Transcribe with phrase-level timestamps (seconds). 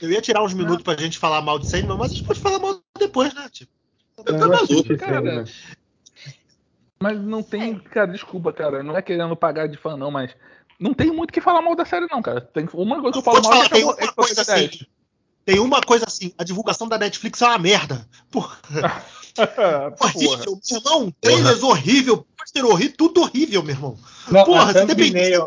[0.00, 2.40] Eu ia tirar uns minutos pra gente falar mal de Sandman, mas a gente pode
[2.40, 3.48] falar mal depois, né?
[3.50, 3.72] Tipo,
[4.24, 5.44] tá maluco, cara.
[7.00, 10.34] Mas não tem, cara, desculpa, cara, não é querendo pagar de fã, não, mas
[10.78, 12.40] não tem muito que falar mal da série, não, cara.
[12.40, 14.86] Tem uma coisa que eu falo mal falar, é tem uma é coisa assim.
[15.44, 18.06] Tem uma coisa assim, a divulgação da Netflix é uma merda.
[18.30, 18.58] Porra.
[20.00, 21.14] horrível, meu irmão.
[21.20, 23.98] Trailers horrível, pôster horrível, tudo horrível, meu irmão.
[24.30, 25.46] Não, Porra, se dependesse,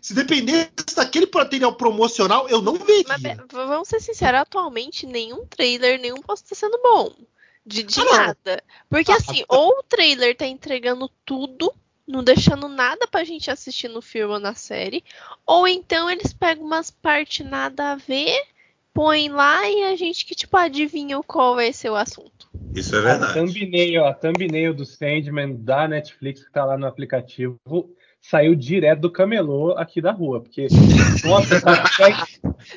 [0.00, 3.04] se dependesse daquele material promocional, eu não veria.
[3.08, 7.12] Mas, vamos ser sinceros, atualmente nenhum trailer, nenhum post está sendo bom.
[7.64, 8.62] De, de ah, nada.
[8.88, 11.72] Porque ah, assim, ah, ou o trailer tá entregando tudo,
[12.06, 15.04] não deixando nada pra gente assistir no filme ou na série,
[15.46, 18.42] ou então eles pegam umas partes nada a ver,
[18.94, 22.48] põem lá e a gente que tipo adivinha qual vai ser o assunto.
[22.74, 23.32] Isso é verdade.
[23.32, 27.58] A thumbnail, a thumbnail do Sandman da Netflix que tá lá no aplicativo
[28.20, 30.68] saiu direto do camelô aqui da rua, porque
[31.24, 32.26] nossa, cara,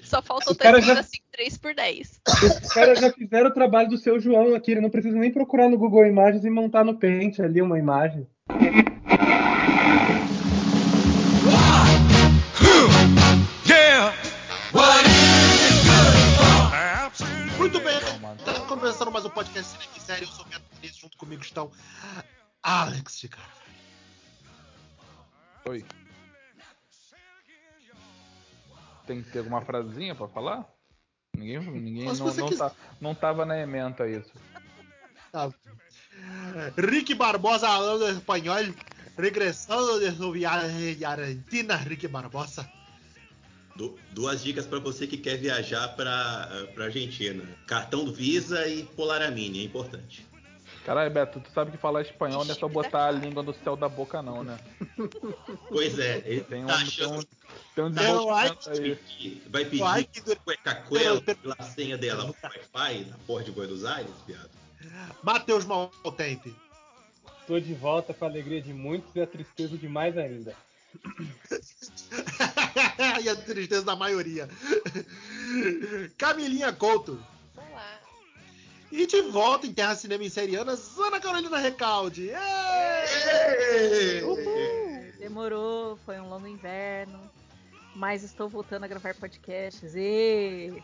[0.03, 0.99] só falta o cara já...
[0.99, 2.21] assim 3 por 10.
[2.63, 5.69] Os caras já fizeram o trabalho do seu João aqui, ele não precisa nem procurar
[5.69, 8.27] no Google Imagens e montar no Paint ali uma imagem.
[17.57, 17.99] Muito bem,
[18.43, 19.77] tá começando mais um podcast
[20.11, 20.23] série.
[20.23, 21.71] Eu sou o Beto junto comigo estão
[22.63, 23.60] Alex de cara.
[25.65, 25.85] Oi.
[29.05, 30.65] Tem que ter alguma frasinha pra falar?
[31.35, 32.57] Ninguém, ninguém não, não, quis...
[32.57, 34.31] tá, não tava na ementa isso.
[35.31, 35.51] Tá.
[36.77, 38.73] Rick Barbosa falando espanhol,
[39.17, 42.69] regressando de su viagem de Argentina, Rick Barbosa.
[43.75, 48.83] Du duas dicas para você que quer viajar para para Argentina: cartão do Visa e
[48.83, 50.30] Polaramine, é importante.
[50.85, 53.75] Caralho, Beto, tu sabe que falar espanhol não é só botar a língua no céu
[53.75, 54.57] da boca, não, né?
[55.69, 57.27] Pois é, ele tem um, tá achando...
[57.75, 63.17] tem um, tem um vai pedir, vai pedir Cuecacuela pela senha dela no Wi-Fi na
[63.27, 64.49] porta de Buenos Aires, viado.
[65.23, 66.55] Matheus Maltempe.
[67.45, 70.55] Tô de volta com a alegria de muitos e a tristeza de mais ainda.
[73.23, 74.49] e a tristeza da maioria.
[76.17, 77.23] Camilinha Couto.
[78.91, 82.29] E de volta em Terra Cinema Inseriana, Ana Carolina Recalde.
[85.17, 87.19] Demorou, foi um longo inverno.
[87.95, 89.93] Mas estou voltando a gravar podcasts.
[89.95, 90.83] E...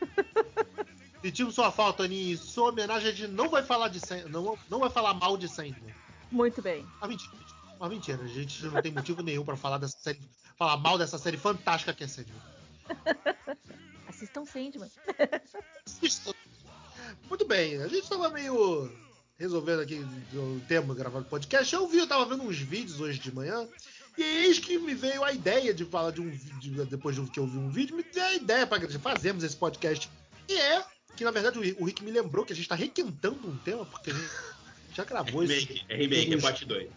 [1.22, 2.36] Sentimos sua falta, Aninha.
[2.36, 5.94] Sua homenagem a gente não vai falar de não, não vai falar mal de Sandman.
[6.30, 6.86] Muito bem.
[7.00, 7.36] Ah, mentira.
[7.78, 8.22] Ah, mentira.
[8.22, 10.20] A gente não tem motivo nenhum para falar dessa série,
[10.56, 12.42] falar mal dessa série fantástica que é Sandman.
[14.08, 14.90] Assistam Sandman.
[15.86, 16.32] Assistam.
[17.32, 18.92] Muito bem, a gente estava meio
[19.38, 20.04] resolvendo aqui
[20.34, 21.74] o tema gravando podcast.
[21.74, 23.66] Eu vi, eu tava vendo uns vídeos hoje de manhã.
[24.18, 27.46] E eis que me veio a ideia de falar de um vídeo, depois que eu
[27.46, 30.10] vi um vídeo, me veio a ideia para fazermos esse podcast.
[30.46, 30.84] E é
[31.16, 34.10] que, na verdade, o Rick me lembrou que a gente está requentando um tema, porque
[34.10, 34.30] a gente
[34.94, 35.84] já gravou é remake, isso.
[35.88, 36.90] É remake, é parte 2.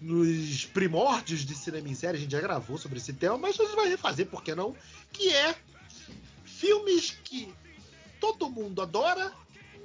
[0.00, 3.64] Nos primórdios de cinema em série, a gente já gravou sobre esse tema, mas a
[3.64, 4.72] gente vai refazer, por que não?
[5.12, 5.56] Que é
[6.44, 7.52] filmes que
[8.24, 9.32] todo mundo adora,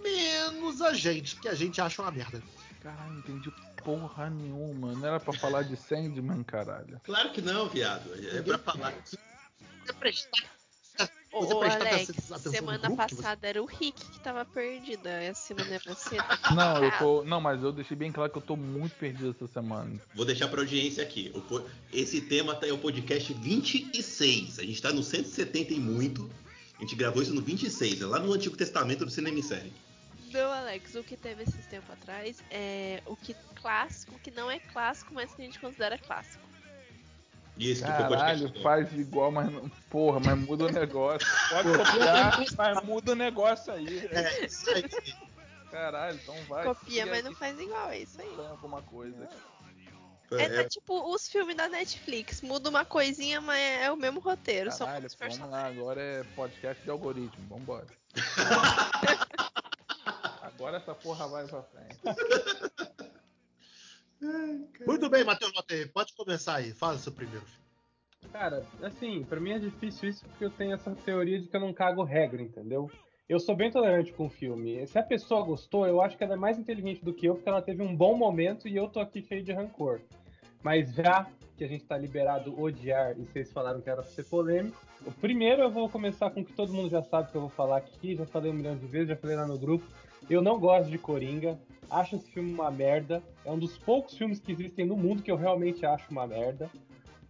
[0.01, 2.41] menos a gente, que a gente acha uma merda.
[2.81, 3.51] Caralho, não entendi
[3.83, 4.93] porra nenhuma.
[4.93, 7.01] Não era pra falar de Sandman, caralho.
[7.03, 8.09] Claro que não, viado.
[8.33, 8.93] É pra falar.
[9.03, 10.59] Você prestar
[11.31, 13.47] Ô, ô Alex, semana passada você...
[13.47, 15.07] era o Rick que tava perdido.
[15.07, 16.17] Essa semana é você.
[16.17, 17.23] Tá não, eu tô.
[17.23, 19.91] Não, mas eu deixei bem claro que eu tô muito perdido essa semana.
[20.15, 21.31] Vou deixar pra audiência aqui.
[21.93, 24.59] Esse tema tá, é o podcast 26.
[24.59, 26.29] A gente tá no 170 e muito.
[26.79, 29.73] A gente gravou isso no 26, é lá no Antigo Testamento do Cinema em Série.
[30.31, 34.49] Não, Alex, o que teve esses tempos atrás é o que clássico, o que não
[34.49, 36.47] é clássico, mas que a gente considera clássico.
[37.57, 39.67] Isso, que Caralho, faz igual, mas não.
[39.89, 41.27] Porra, mas muda o negócio.
[41.49, 44.07] Pode copiar, mas muda o negócio aí.
[44.11, 44.85] É, isso aí.
[45.69, 46.63] Caralho, então vai.
[46.63, 48.29] Copia, mas não faz igual, é isso aí.
[48.29, 49.29] Tem alguma coisa.
[50.31, 52.41] É, é, tipo os filmes da Netflix.
[52.41, 54.69] Muda uma coisinha, mas é o mesmo roteiro.
[54.69, 57.47] Caralho, só vamos lá, agora é podcast de algoritmo.
[57.47, 57.87] Vambora.
[60.41, 61.99] agora essa porra vai pra frente.
[64.85, 65.51] Muito bem, Matheus
[65.93, 66.73] Pode começar aí.
[66.73, 67.59] Fala seu primeiro filme.
[68.31, 71.61] Cara, assim, pra mim é difícil isso porque eu tenho essa teoria de que eu
[71.61, 72.91] não cago regra, entendeu?
[73.29, 74.87] Eu sou bem tolerante com o filme.
[74.87, 77.47] Se a pessoa gostou, eu acho que ela é mais inteligente do que eu, porque
[77.47, 80.01] ela teve um bom momento e eu tô aqui cheio de rancor.
[80.63, 84.23] Mas já que a gente tá liberado odiar e vocês falaram que era pra ser
[84.23, 87.41] polêmico, o primeiro eu vou começar com o que todo mundo já sabe que eu
[87.41, 89.85] vou falar aqui, já falei um milhão de vezes, já falei lá no grupo.
[90.27, 93.21] Eu não gosto de Coringa, acho esse filme uma merda.
[93.45, 96.67] É um dos poucos filmes que existem no mundo que eu realmente acho uma merda.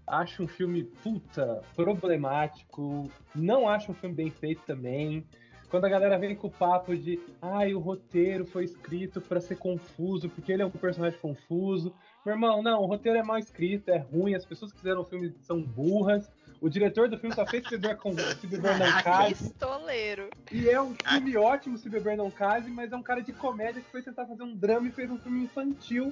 [0.07, 3.11] Acho um filme, puta, problemático.
[3.35, 5.25] Não acho um filme bem feito também.
[5.69, 9.55] Quando a galera vem com o papo de, ai, o roteiro foi escrito para ser
[9.57, 11.93] confuso, porque ele é um personagem confuso.
[12.25, 15.05] Meu irmão, não, o roteiro é mal escrito, é ruim, as pessoas que fizeram o
[15.05, 16.29] filme são burras.
[16.59, 19.49] O diretor do filme só fez Se Beber, com, se beber Não Case.
[19.49, 20.29] Pistoleiro.
[20.51, 23.81] E é um filme ótimo, Se Beber Não Case, mas é um cara de comédia
[23.81, 26.11] que foi tentar fazer um drama e fez um filme infantil.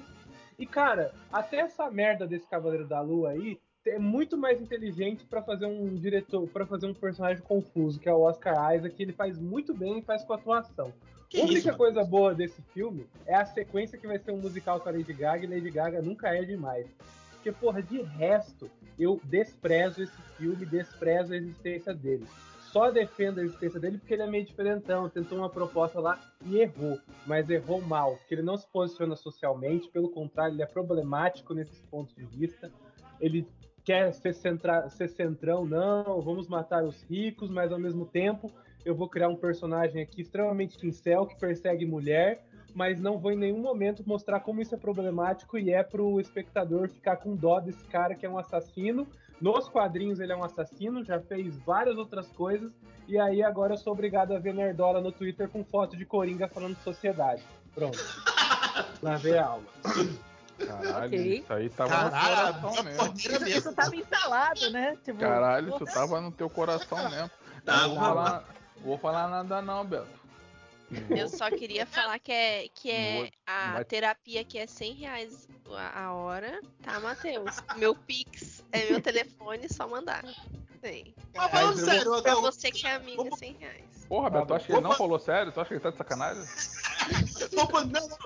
[0.57, 3.59] E, cara, até essa merda desse Cavaleiro da Lua aí
[3.89, 8.13] é muito mais inteligente para fazer um diretor, para fazer um personagem confuso, que é
[8.13, 10.94] o Oscar Isaac, que ele faz muito bem e faz com atuação.
[11.30, 14.38] Que a única isso, coisa boa desse filme é a sequência que vai ser um
[14.38, 16.88] musical com a Lady Gaga, e Lady Gaga nunca é demais.
[17.34, 22.25] Porque, porra, de resto, eu desprezo esse filme, desprezo a existência dele.
[22.72, 26.60] Só defendo a existência dele porque ele é meio diferentão, tentou uma proposta lá e
[26.60, 31.54] errou, mas errou mal, porque ele não se posiciona socialmente, pelo contrário, ele é problemático
[31.54, 32.72] nesses pontos de vista.
[33.19, 33.48] Ele
[33.88, 38.51] quer ser, centra, ser centrão, não, vamos matar os ricos, mas ao mesmo tempo
[38.84, 42.44] eu vou criar um personagem aqui extremamente incel que persegue mulher,
[42.75, 46.89] mas não vou em nenhum momento mostrar como isso é problemático e é pro espectador
[46.89, 49.07] ficar com dó desse cara que é um assassino.
[49.39, 52.74] Nos quadrinhos ele é um assassino, já fez várias outras coisas,
[53.07, 56.50] e aí agora eu sou obrigado a ver Nerdola no Twitter com foto de Coringa
[56.50, 57.42] falando de sociedade.
[57.74, 58.00] Pronto.
[59.01, 59.63] Lá vem a aula.
[60.57, 61.39] Caralho, okay.
[61.39, 63.13] isso aí tava Caralho, no coração mesmo.
[63.15, 64.98] Isso, isso tava instalado, né?
[65.04, 67.31] Tipo, Caralho, isso tava no teu coração mesmo.
[67.63, 68.44] Tá, não vou falar,
[68.81, 70.18] vou falar nada não, Beto.
[71.09, 75.48] Eu só queria falar que é, que é a terapia que é 100 reais
[75.94, 77.57] a hora, tá, Matheus?
[77.75, 80.24] Meu Pix é meu telefone, só mandar.
[80.81, 81.13] Sim.
[81.36, 82.21] Mas falando sério, vou...
[82.21, 83.38] pra você que é amiga, Vamos...
[83.38, 83.86] 100 reais.
[84.07, 85.51] Porra, Beto, tu acha que ele não falou sério?
[85.51, 86.44] Tu acha que ele tá de sacanagem?
[87.51, 88.18] não, não.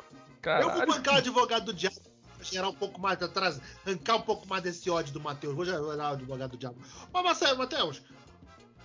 [0.59, 2.10] Eu vou bancar o advogado do diabo
[2.41, 5.55] gerar um pouco mais atrás, arrancar um pouco mais desse ódio do Matheus.
[5.55, 6.77] Vou gerar o advogado do diabo.
[7.11, 8.01] Mas, Marcelo, Matheus,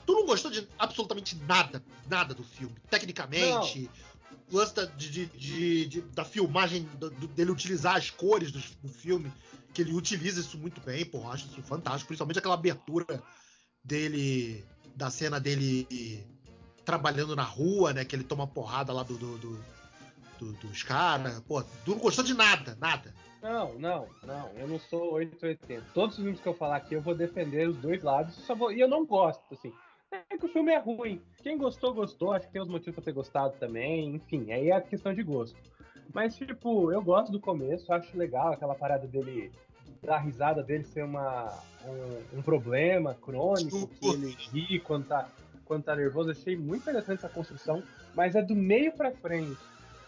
[0.07, 2.75] tu não gostou de absolutamente nada, nada do filme.
[2.89, 3.91] Tecnicamente,
[4.51, 8.89] o lance da, de, de, de, da filmagem, do, dele utilizar as cores do, do,
[8.89, 9.33] filme,
[9.75, 12.09] que ele utiliza isso muito bem, porra, acho isso fantástico.
[12.09, 13.23] Principalmente aquela abertura
[13.83, 14.65] dele,
[14.95, 16.27] da cena dele
[16.85, 18.05] trabalhando na rua, né?
[18.05, 19.77] Que ele toma porrada lá do, do, do
[20.39, 21.41] dos caras.
[21.41, 23.15] Pô, tu não gostou de nada, nada.
[23.47, 24.51] Não, não, não.
[24.57, 25.87] Eu não sou 880.
[25.95, 28.35] Todos os filmes que eu falar aqui eu vou defender os dois lados.
[28.35, 28.73] Só vou...
[28.73, 29.73] E eu não gosto, assim.
[30.11, 31.23] É que o filme é ruim.
[31.45, 32.33] Quem gostou, gostou.
[32.33, 34.17] Acho que tem os motivos pra ter gostado também.
[34.17, 35.57] Enfim, aí é questão de gosto.
[36.13, 37.93] Mas, tipo, eu gosto do começo.
[37.93, 39.53] Acho legal aquela parada dele.
[40.03, 45.29] Da risada dele ser uma, um, um problema crônico, que ele ri quando tá,
[45.65, 46.33] quando tá nervoso.
[46.33, 47.81] Achei muito interessante essa construção.
[48.13, 49.57] Mas é do meio pra frente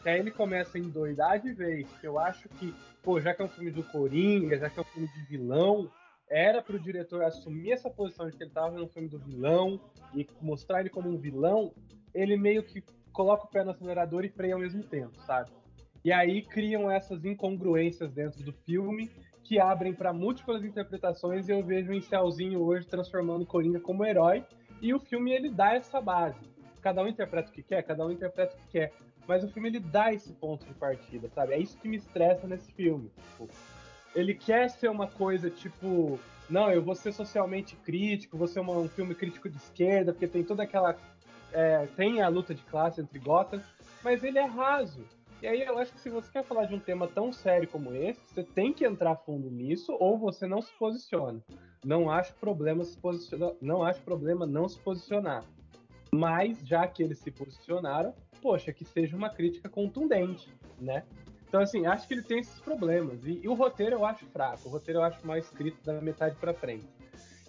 [0.02, 1.86] que aí ele começa a endoidar de vez.
[2.02, 2.74] Eu acho que,
[3.08, 5.90] pô, já que é um filme do Coringa, já que é um filme de vilão,
[6.28, 9.80] era pro diretor assumir essa posição de que ele tava no filme do vilão
[10.14, 11.72] e mostrar ele como um vilão,
[12.12, 15.48] ele meio que coloca o pé no acelerador e freia ao mesmo tempo, sabe?
[16.04, 19.10] E aí criam essas incongruências dentro do filme
[19.42, 24.44] que abrem para múltiplas interpretações e eu vejo o Incelzinho hoje transformando Coringa como herói
[24.82, 26.46] e o filme ele dá essa base.
[26.82, 28.92] Cada um interpreta o que quer, cada um interpreta o que quer.
[29.28, 31.52] Mas o filme ele dá esse ponto de partida, sabe?
[31.52, 33.10] É isso que me estressa nesse filme.
[33.30, 33.48] Tipo,
[34.14, 38.72] ele quer ser uma coisa tipo, não, eu vou ser socialmente crítico, vou ser uma,
[38.72, 40.96] um filme crítico de esquerda, porque tem toda aquela.
[41.52, 43.62] É, tem a luta de classe entre Gotham,
[44.02, 45.04] mas ele é raso.
[45.42, 47.94] E aí eu acho que se você quer falar de um tema tão sério como
[47.94, 51.40] esse, você tem que entrar fundo nisso ou você não se posiciona.
[51.84, 55.44] Não acho problema se posicionar, não acho problema não se posicionar.
[56.12, 60.48] Mas já que eles se posicionaram, poxa, que seja uma crítica contundente,
[60.80, 61.04] né?
[61.48, 63.24] Então, assim, acho que ele tem esses problemas.
[63.24, 64.68] E, e, o roteiro eu acho fraco.
[64.68, 66.86] O roteiro eu acho mal escrito da metade para frente.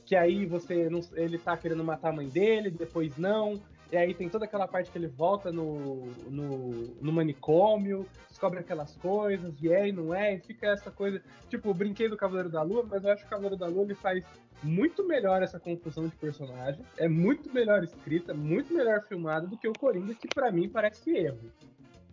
[0.06, 3.62] Que aí você não, ele tá querendo matar a mãe dele, depois não.
[3.92, 6.70] E aí tem toda aquela parte que ele volta no, no,
[7.02, 11.22] no manicômio, descobre aquelas coisas, e é e não é, e fica essa coisa.
[11.50, 13.84] Tipo, eu brinquei do Cavaleiro da Lua, mas eu acho que o Cavaleiro da Lua
[13.84, 14.24] ele faz
[14.62, 19.68] muito melhor essa confusão de personagem, é muito melhor escrita, muito melhor filmada do que
[19.68, 21.40] o Coringa, que para mim parece erro.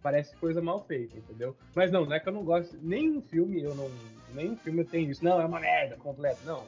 [0.03, 1.57] Parece coisa mal feita, entendeu?
[1.75, 2.79] Mas não, não é que eu não gosto.
[2.81, 3.91] Nenhum filme eu não.
[4.33, 5.25] Nenhum filme eu tenho isso.
[5.25, 6.39] Não, é uma merda completa.
[6.45, 6.65] Não.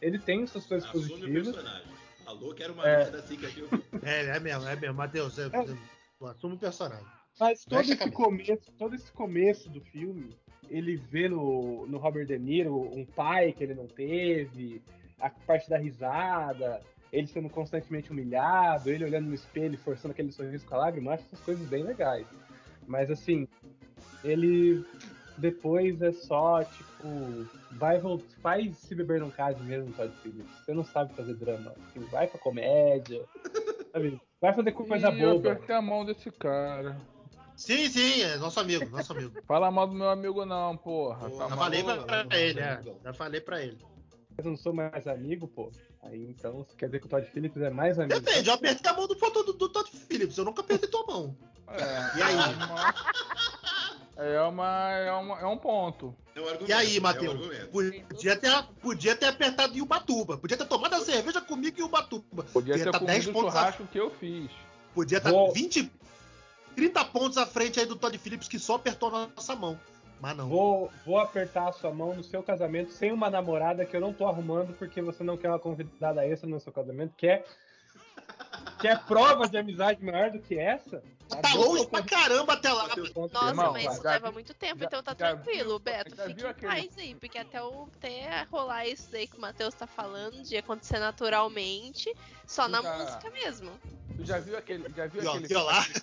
[0.00, 1.48] Ele tem suas coisas Assume positivas.
[1.48, 2.00] O personagem.
[2.30, 2.98] Falou que era uma é.
[2.98, 3.68] merda assim que eu
[4.04, 4.94] É, é mesmo, é mesmo.
[4.94, 6.28] Matheus, é, é.
[6.28, 7.04] assume o personagem.
[7.40, 10.36] Mas todo esse começo, todo esse começo do filme,
[10.68, 14.80] ele vê no, no Robert De Niro um pai que ele não teve,
[15.18, 16.80] a parte da risada,
[17.12, 21.24] ele sendo constantemente humilhado, ele olhando no espelho, forçando aquele sorriso com a lágrima, acho
[21.24, 22.28] essas coisas bem legais.
[22.86, 23.48] Mas assim,
[24.22, 24.84] ele
[25.40, 28.00] depois é só, tipo, vai,
[28.42, 30.50] faz se beber num caso mesmo, Todd Phillips.
[30.64, 31.72] Você não sabe fazer drama.
[31.88, 33.24] Assim, vai pra comédia,
[33.92, 34.20] sabe?
[34.40, 35.24] Vai fazer coisa Ih, boba.
[35.24, 36.96] Eu apertei a mão desse cara.
[37.56, 39.32] Sim, sim, é nosso amigo, nosso amigo.
[39.46, 41.28] Fala mal do meu amigo não, porra.
[41.28, 42.80] Pô, tá já falei pra, pra ele, é.
[43.04, 43.78] Já falei pra ele.
[44.38, 45.70] Eu não sou mais amigo, pô.
[46.02, 48.18] Aí então quer dizer que o Todd Phillips é mais amigo.
[48.20, 51.36] Depende, eu apertei a mão do, do, do Todd Phillips, eu nunca apertei tua mão.
[51.68, 52.36] É, e aí?
[54.20, 56.14] É, uma, é, uma, é um ponto.
[56.36, 57.40] É um e aí, Matheus?
[57.56, 58.50] É um podia, ter,
[58.82, 60.36] podia ter apertado em Ubatuba.
[60.36, 62.44] Podia ter tomado a cerveja comigo em Ubatuba.
[62.52, 63.86] Podia ter comido 10 o churrasco a...
[63.86, 64.50] que eu fiz.
[64.94, 65.50] Podia estar Vou...
[65.54, 65.90] 20,
[66.76, 69.80] 30 pontos à frente aí do Todd Phillips que só apertou a nossa mão.
[70.20, 70.50] Mas não.
[70.50, 74.12] Vou, vou apertar a sua mão no seu casamento sem uma namorada que eu não
[74.12, 77.14] tô arrumando porque você não quer uma convidada extra no seu casamento.
[77.16, 77.46] Quer,
[78.78, 81.02] quer prova de amizade maior do que essa?
[81.36, 82.88] Tá longe pra caramba até lá.
[82.88, 86.16] Nossa, Irmão, mas isso leva muito tempo, já, então tá já, tranquilo, Beto.
[86.16, 89.86] Fique em paz aí, porque até, o, até rolar isso aí que o Matheus tá
[89.86, 92.12] falando, de acontecer naturalmente,
[92.46, 93.70] só tu na já, música mesmo.
[94.16, 95.48] Tu já viu aquele, já viu aquele,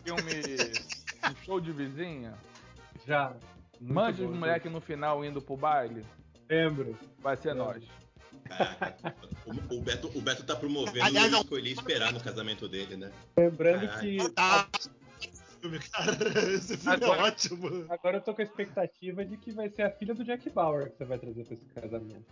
[0.03, 0.71] filme
[1.45, 2.33] Show de Vizinha?
[3.05, 3.33] Já.
[3.79, 6.05] Mande os moleques no final indo pro baile?
[6.49, 6.97] Lembro.
[7.19, 7.65] Vai ser Lembro.
[7.65, 7.83] nós.
[8.47, 9.15] Caraca,
[9.45, 13.11] o, o, Beto, o Beto tá promovendo Aliás, o escolher esperar no casamento dele, né?
[13.37, 14.01] Lembrando Caraca.
[14.01, 14.17] que.
[14.37, 14.67] Ah,
[15.91, 16.17] cara,
[16.53, 17.85] esse filme é agora, é ótimo.
[17.89, 20.91] Agora eu tô com a expectativa de que vai ser a filha do Jack Bauer
[20.91, 22.25] que você vai trazer pra esse casamento.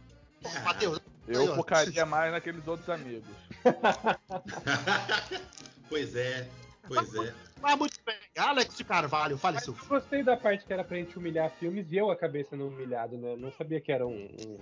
[0.64, 3.28] Matheus, eu focaria mais naqueles outros amigos.
[5.90, 6.48] pois é,
[6.88, 7.34] pois é.
[7.62, 8.16] Mas muito bem.
[8.38, 9.74] Alex de Carvalho, fale seu.
[9.74, 13.18] Eu gostei da parte que era pra gente humilhar filmes e eu acabei sendo humilhado,
[13.18, 13.36] né?
[13.36, 14.30] Não sabia que era um.
[14.46, 14.58] um...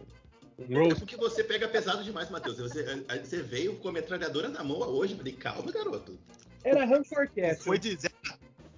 [0.70, 2.60] Um é porque você pega pesado demais, Matheus.
[2.60, 2.84] Você,
[3.22, 5.16] você veio com a metralhadora na mão hoje.
[5.16, 6.18] Falei, calma, garoto.
[6.64, 7.64] Era Rancor Cast.
[7.64, 7.98] Foi de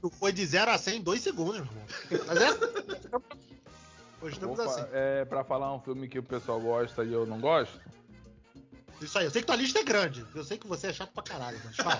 [0.05, 1.83] zero, foi de 0 a 100 em 2 segundos, irmão.
[2.27, 2.49] Mas é.
[4.21, 4.85] Hoje estamos Opa, assim.
[4.91, 7.79] É pra falar um filme que o pessoal gosta e eu não gosto?
[9.01, 10.25] Isso aí, eu sei que tua lista é grande.
[10.33, 11.99] Eu sei que você é chato pra caralho, mas fala.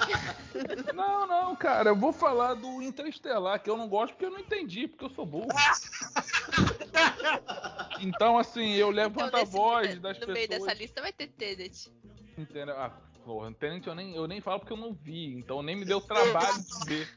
[0.95, 4.39] não, não, cara, eu vou falar do Interestelar, que eu não gosto porque eu não
[4.39, 5.49] entendi, porque eu sou burro.
[7.99, 10.27] então, assim, eu levanto então, a voz das no pessoas.
[10.27, 11.91] No meio dessa lista vai ter Tenet.
[12.37, 12.75] Entendeu?
[12.75, 12.91] Ah,
[13.25, 15.99] porra, Tenet eu nem, eu nem falo porque eu não vi, então nem me deu
[15.99, 17.09] trabalho de ver.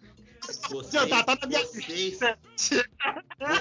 [0.71, 2.19] Vocês, tá, tá na minha vocês,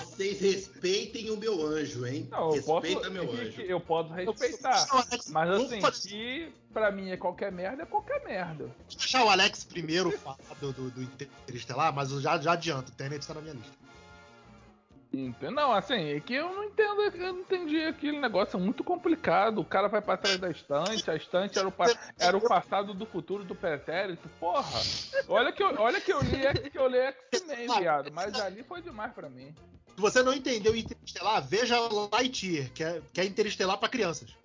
[0.05, 2.27] vocês respeitem o meu anjo, hein?
[2.31, 3.61] Não, eu Respeita posso, meu anjo.
[3.61, 4.87] Eu posso respeitar.
[5.29, 8.65] Mas assim, que pra mim é qualquer merda, é qualquer merda.
[8.65, 12.53] Deixa eu deixar o Alex primeiro falar do, do, do Interestelar, mas eu já, já
[12.53, 13.86] adianto, o Tenet tá na minha lista.
[15.51, 19.59] Não, assim, é que eu não entendo, eu não entendi aquele negócio, é muito complicado.
[19.59, 21.73] O cara vai para trás da estante, a estante era o,
[22.19, 24.27] era o passado do futuro do pretérito.
[24.39, 24.81] Porra!
[25.27, 28.81] Olha que eu, olha que eu li, que eu li X-Men, viado, mas ali foi
[28.81, 29.55] demais para mim.
[29.95, 31.79] Se você não entendeu Interestelar, veja
[32.11, 34.35] Lightyear, que é, que é Interestelar para crianças.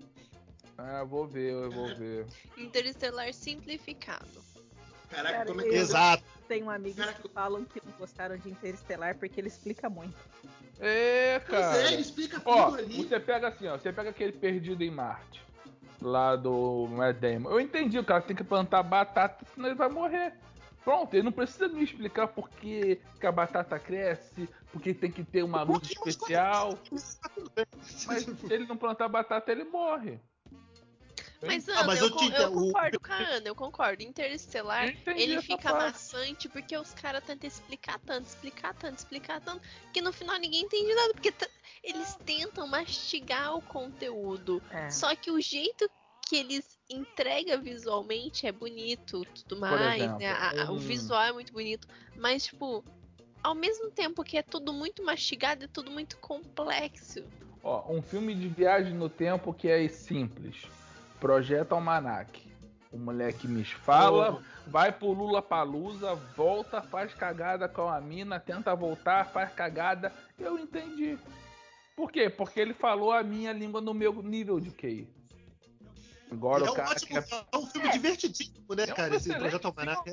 [0.79, 2.27] Ah, vou ver, eu vou ver.
[2.57, 4.52] Interestelar simplificado.
[5.13, 5.75] Caraca, Cara, como é que...
[5.75, 6.25] Exato.
[6.49, 7.23] Tenho amigos Caraca.
[7.23, 10.17] que falam que não gostaram de Interestelar porque ele explica muito.
[10.81, 11.71] É, cara.
[11.73, 12.97] Pois é, ele explica tudo ó, ali.
[12.97, 15.45] Você pega assim, ó, você pega aquele Perdido em Marte,
[16.01, 17.51] lá do Matt Damon.
[17.51, 20.35] Eu entendi, o cara tem que plantar batata, senão ele vai morrer.
[20.83, 25.23] Pronto, ele não precisa me explicar por que, que a batata cresce, porque tem que
[25.23, 26.77] ter uma luz especial.
[28.07, 30.19] Mas se ele não plantar batata, ele morre.
[31.45, 34.03] Mas, Ana, ah, mas eu, eu, eu, concordo com a Ana, eu concordo.
[34.03, 35.93] Interestelar, ele fica parte.
[35.93, 39.61] maçante porque os caras tentam explicar tanto, explicar tanto, explicar tanto,
[39.93, 41.35] que no final ninguém entende nada, porque
[41.83, 44.63] eles tentam mastigar o conteúdo.
[44.71, 44.89] É.
[44.91, 45.91] Só que o jeito
[46.29, 50.33] que eles entregam visualmente é bonito, tudo mais, exemplo, né?
[50.33, 50.77] A, hum...
[50.77, 52.85] O visual é muito bonito, mas tipo,
[53.43, 57.25] ao mesmo tempo que é tudo muito mastigado, é tudo muito complexo.
[57.65, 60.67] Ó, um filme de viagem no tempo que é simples
[61.23, 62.43] Projeto Almanac.
[62.91, 68.75] O moleque me fala, vai pro Lula Palusa, volta, faz cagada com a mina, tenta
[68.75, 70.13] voltar, faz cagada.
[70.37, 71.17] Eu entendi.
[71.95, 72.29] Por quê?
[72.29, 75.09] Porque ele falou a minha língua no meu nível de QI.
[76.33, 77.45] Agora é o cara ótimo, quer...
[77.53, 77.93] é um filme é.
[77.93, 79.17] divertidíssimo, né, é cara?
[79.17, 80.11] Esse projeto Almanac.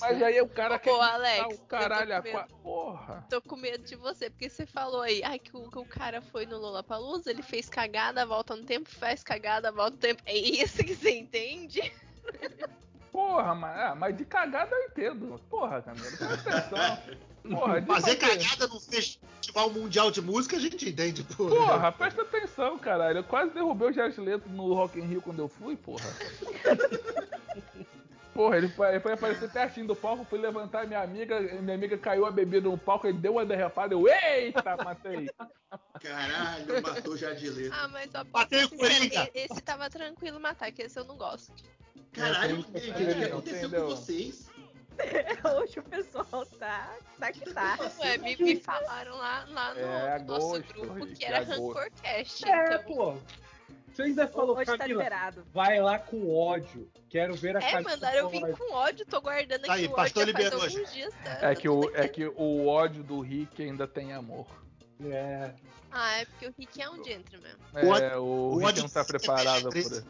[0.00, 0.90] Mas aí o cara quer.
[0.90, 1.54] Pô, Alex.
[1.54, 2.46] O caralho, a...
[2.62, 3.26] porra.
[3.30, 6.20] Tô com medo de você, porque você falou aí, ai, que o, que o cara
[6.20, 10.22] foi no Lollapalooza, ele fez cagada, volta no tempo, faz cagada, volta no tempo.
[10.26, 11.80] É isso que você entende?
[13.10, 15.40] Porra, mas, ah, mas de cagada eu entendo.
[15.48, 16.98] Porra, Camila, presta atenção.
[17.50, 18.78] Porra, fazer, fazer cagada no
[19.52, 21.50] Festival Mundial de Música a gente entende, porra.
[21.50, 23.18] Porra, presta atenção, caralho.
[23.18, 26.04] Eu quase derrubei o Jared Leto no Rock in Rio quando eu fui, porra.
[28.32, 31.98] Porra, ele foi, ele foi aparecer pertinho do palco, fui levantar minha amiga, minha amiga
[31.98, 35.28] caiu a bebida no palco, ele deu uma derrapada, eu, eita, matei.
[36.00, 37.76] Caralho, matou Jadileto.
[37.78, 39.30] Ah, mas ó, Matei o Coringa.
[39.34, 41.52] Esse tava tranquilo matar, que esse eu não gosto.
[42.12, 44.48] Caralho, o que, que aconteceu com vocês?
[45.62, 46.96] Hoje o pessoal tá.
[47.18, 47.78] tá que tá.
[48.00, 51.78] Ué, me, me falaram lá, lá no É, nosso agosto, grupo que era agosto.
[51.78, 52.48] Rancorcast.
[52.48, 52.82] É, então...
[52.84, 53.16] pô.
[53.92, 55.46] Você ainda falou, Hoje tá Camila, liberado.
[55.52, 56.90] vai lá com ódio.
[57.10, 58.56] Quero ver a É, mandaram eu com vim ódio.
[58.56, 61.14] com ódio, tô guardando aqui Aí, o ódio pastor faz alguns dias.
[61.22, 64.46] Tá, É tá que, o, é que o ódio do Rick ainda tem amor.
[65.04, 65.52] É.
[65.90, 67.54] Ah, é porque o Rick é um gentleman.
[67.74, 70.04] É, o, o Rick ódio não tá preparado por.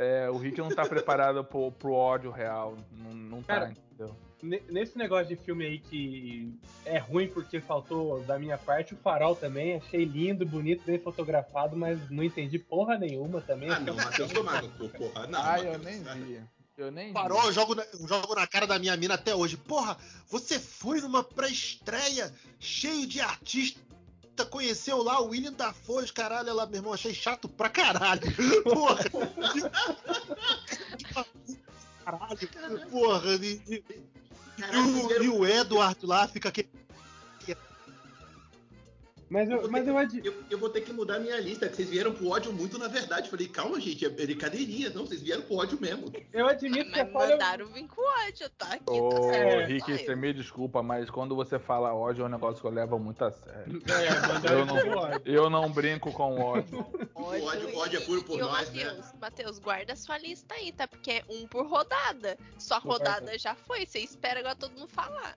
[0.00, 2.74] É, o Rick não tá preparado pro, pro ódio real.
[2.90, 4.16] Não, não tá, Cara, entendeu?
[4.42, 6.54] Ne- Nesse negócio de filme aí que
[6.86, 11.76] é ruim porque faltou da minha parte, o farol também, achei lindo, bonito, bem fotografado,
[11.76, 13.68] mas não entendi porra nenhuma também.
[13.68, 15.26] Ah, não, Matheus no cu, porra.
[15.26, 16.40] Não, ah, eu nem vi.
[16.78, 17.46] Eu nem Farol, vi.
[17.48, 19.58] eu jogo, na, eu jogo na cara da minha mina até hoje.
[19.58, 19.98] Porra,
[20.30, 23.20] você foi numa pré-estreia cheio de
[24.30, 24.44] artista.
[24.46, 28.22] Conheceu lá o William da Foz, caralho, ela, meu irmão, achei chato pra caralho.
[28.64, 29.04] Porra.
[32.04, 32.48] caralho,
[32.90, 33.34] porra.
[33.34, 33.84] E, e-
[34.58, 36.68] e o, e o Edward lá fica aqui.
[39.30, 40.20] Mas Eu eu, vou, mas ter, eu ad...
[40.24, 42.88] eu, eu vou ter que mudar minha lista, que vocês vieram pro ódio muito na
[42.88, 43.26] verdade.
[43.26, 44.90] Eu Falei, calma, gente, é brincadeirinha.
[44.90, 46.12] Não, vocês vieram pro ódio mesmo.
[46.32, 47.30] eu admito que Mas falha.
[47.30, 48.72] mandaram vir com ódio, tá?
[48.74, 49.68] Aqui, Ô, tá certo.
[49.68, 52.98] Rick, você me desculpa, mas quando você fala ódio é um negócio que eu levo
[52.98, 53.80] muito a sério.
[53.88, 55.22] É, Eu não, ódio.
[55.24, 56.84] eu não brinco com ódio.
[57.14, 58.84] O ódio, ódio é puro por e, ô, nós, né?
[58.84, 60.88] Matheus, Matheus, guarda sua lista aí, tá?
[60.88, 62.36] Porque é um por rodada.
[62.58, 63.84] Sua rodada já foi.
[63.86, 65.36] Você espera agora todo mundo falar.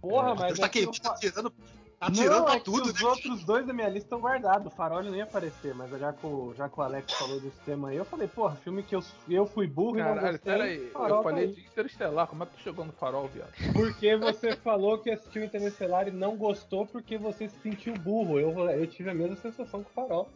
[0.00, 0.34] Porra, É.
[0.34, 0.58] mas.
[0.58, 1.52] tá é que queimando, eu tá tirando,
[1.98, 3.08] tá tirando não, pra é que tudo, os né?
[3.08, 4.66] outros dois da minha lista estão guardados.
[4.72, 7.60] O Farol não ia aparecer, mas já que, o, já que o Alex falou desse
[7.60, 10.52] tema aí, eu falei, porra, filme que eu, eu fui burro e não Caralho, gostei.
[10.52, 10.90] peraí.
[10.90, 11.52] Farol Eu tá falei aí.
[11.52, 12.26] de Interestelar.
[12.28, 13.52] Como é que tu chegou no farol, viado?
[13.72, 18.38] Porque você falou que assistiu Interestelar e não gostou porque você se sentiu burro.
[18.38, 20.28] Eu, eu tive a mesma sensação com o Farol.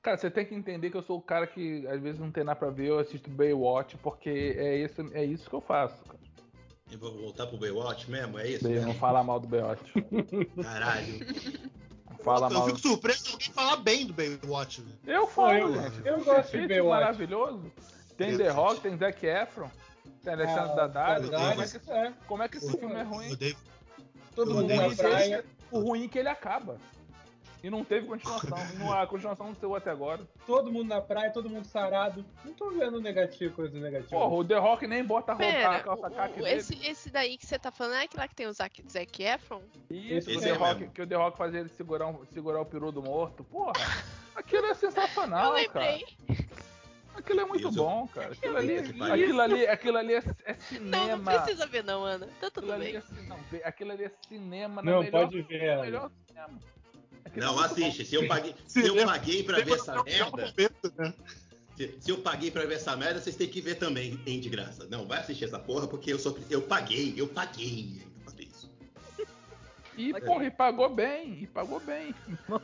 [0.00, 2.44] Cara, você tem que entender que eu sou o cara que às vezes não tem
[2.44, 6.02] nada pra ver, eu assisto Baywatch, porque é isso, é isso que eu faço.
[6.04, 6.27] Cara.
[6.90, 8.66] Eu vou voltar pro Baywatch mesmo, é isso?
[8.66, 9.92] Eu não falar mal do Baywatch.
[10.62, 11.18] Caralho.
[12.10, 12.66] Não fala eu mal.
[12.66, 14.80] fico surpreso de alguém falar bem do Baywatch.
[14.82, 14.92] né?
[15.06, 16.06] Eu falo, eu- gente.
[16.06, 17.00] eu gosto de Baywatch.
[17.00, 17.72] maravilhoso.
[18.16, 19.70] Tem The Rock, tem Zac Efron,
[20.24, 21.30] tem Alexandre Ah, Daddario.
[21.30, 22.12] Como é que, é.
[22.26, 23.32] como é que esse filme é Eu ruim?
[23.32, 23.56] odeio.
[24.34, 25.44] Todo Eu mundo odeio na praia.
[25.70, 26.78] O ruim é que ele acaba.
[27.62, 28.56] E não teve continuação.
[28.78, 30.20] Não, a continuação não saiu até agora.
[30.46, 32.24] Todo mundo na praia, todo mundo sarado.
[32.44, 34.10] Não tô vendo negativo, coisa negativa.
[34.10, 36.56] Porra, o The Rock nem bota a roupa, a calça caque o- dele.
[36.60, 39.22] esse, esse daí que você tá falando é aquele lá que tem o Zac, Zac
[39.22, 39.60] Efron?
[39.90, 40.94] Isso, Esse o The é Rock, mesmo.
[40.94, 43.42] que o The Rock fazia ele segurar, um- segurar o peru do morto.
[43.42, 43.72] Porra,
[44.36, 45.86] aquilo é sensacional, eu cara.
[45.86, 46.06] lembrei.
[47.16, 47.76] Aquilo é muito Isso.
[47.76, 48.32] bom, cara.
[48.32, 51.16] Aquilo ali, aquilo ali, aquilo ali é, é Não, cinema.
[51.32, 52.28] não precisa ver não, Ana.
[52.40, 52.96] Tá tudo Aquilo ali, bem.
[52.96, 55.82] é, ci- não, aquilo ali é cinema na Não, melhor, pode ver, Ana.
[55.82, 56.60] melhor cinema.
[57.28, 58.04] Aquilo Não, assiste.
[58.04, 61.14] Se eu paguei, se eu paguei pra ver essa merda, momento, né?
[61.76, 64.86] se, eu paguei pra ver essa merda, vocês têm que ver também, hein, de graça.
[64.90, 68.44] Não, vai assistir essa porra, porque eu sou, eu paguei, eu paguei ainda pra ver
[68.44, 68.70] isso.
[69.96, 72.14] E, porra, e pagou bem, e pagou bem.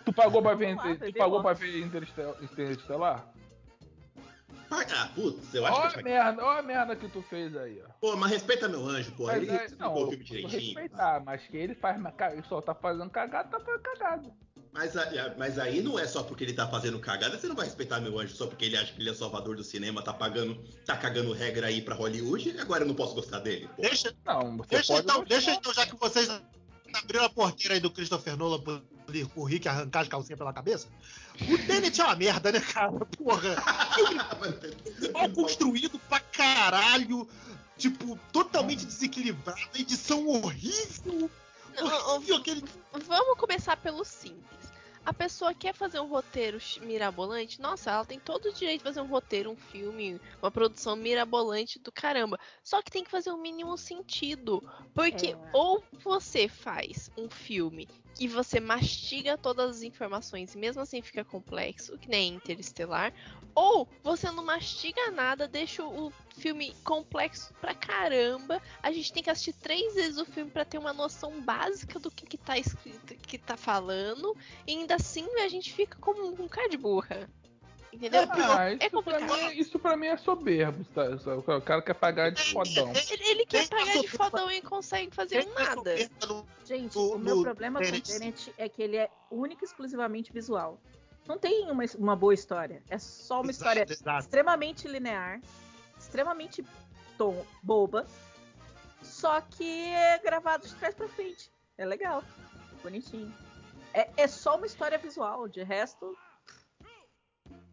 [0.04, 2.42] Tu pagou pra ver, tu pagou pra ver Interestelar?
[2.42, 3.34] Interestelar?
[4.70, 6.12] Ah, putz, eu acho Olha que paguei.
[6.12, 7.92] merda, olha a merda que tu fez aí, ó.
[8.00, 9.26] Pô, mas respeita meu anjo, pô.
[9.26, 10.48] Mas, Ele é, não, o filme direitinho.
[10.48, 11.96] respeitar, mas que ele faz,
[12.32, 14.30] ele só tá fazendo cagada, tá fazendo cagada.
[14.74, 14.92] Mas,
[15.38, 18.18] mas aí não é só porque ele tá fazendo cagada, você não vai respeitar meu
[18.18, 21.32] anjo só porque ele acha que ele é salvador do cinema, tá pagando, tá cagando
[21.32, 23.70] regra aí pra Hollywood, e agora eu não posso gostar dele.
[23.76, 23.82] Pô.
[23.82, 25.24] Deixa, Não, deixa, então, gostar.
[25.28, 26.28] deixa então, já que vocês
[26.92, 28.82] abriram a porteira aí do Christopher Nolan pro,
[29.32, 30.88] pro Rick arrancar as calcinhas pela cabeça.
[31.48, 32.90] O Tenet é uma merda, né, cara?
[33.16, 33.54] Porra.
[35.14, 37.28] Mal construído pra caralho.
[37.78, 39.60] Tipo, totalmente desequilibrado.
[39.76, 41.30] Edição horrível.
[41.76, 42.64] Não, horrível aquele.
[43.06, 44.63] Vamos começar pelo simples.
[45.04, 49.00] A pessoa quer fazer um roteiro mirabolante, nossa, ela tem todo o direito de fazer
[49.00, 52.38] um roteiro, um filme, uma produção mirabolante do caramba.
[52.62, 54.62] Só que tem que fazer o mínimo sentido.
[54.94, 55.50] Porque É.
[55.52, 61.24] ou você faz um filme que você mastiga todas as informações e mesmo assim fica
[61.24, 63.12] complexo, que nem Interestelar,
[63.54, 68.60] ou você não mastiga nada, deixa o filme complexo pra caramba.
[68.82, 72.10] A gente tem que assistir três vezes o filme pra ter uma noção básica do
[72.10, 76.48] que, que tá escrito, que tá falando, e ainda assim a gente fica como um
[76.48, 77.28] cara de burra.
[77.94, 78.26] Entendeu?
[78.28, 79.38] Ah, é isso, pra complicado.
[79.38, 80.84] mim, isso pra mim é soberbo.
[80.86, 81.04] Tá?
[81.36, 82.90] O cara quer pagar de fodão.
[82.90, 85.94] Ele, ele quer pagar de fodão e consegue fazer nada.
[86.64, 88.52] Gente, o meu problema com o Tenet.
[88.58, 90.80] É que ele é único e exclusivamente visual.
[91.26, 92.82] Não tem uma, uma boa história.
[92.90, 94.20] É só uma história Exato, exato.
[94.24, 95.40] extremamente linear,
[95.98, 96.64] extremamente
[97.16, 98.06] tom boba,
[99.02, 101.50] só que é gravado de trás para frente.
[101.78, 102.24] É legal,
[102.82, 103.32] bonitinho.
[103.94, 106.16] É, é só uma história visual, de resto.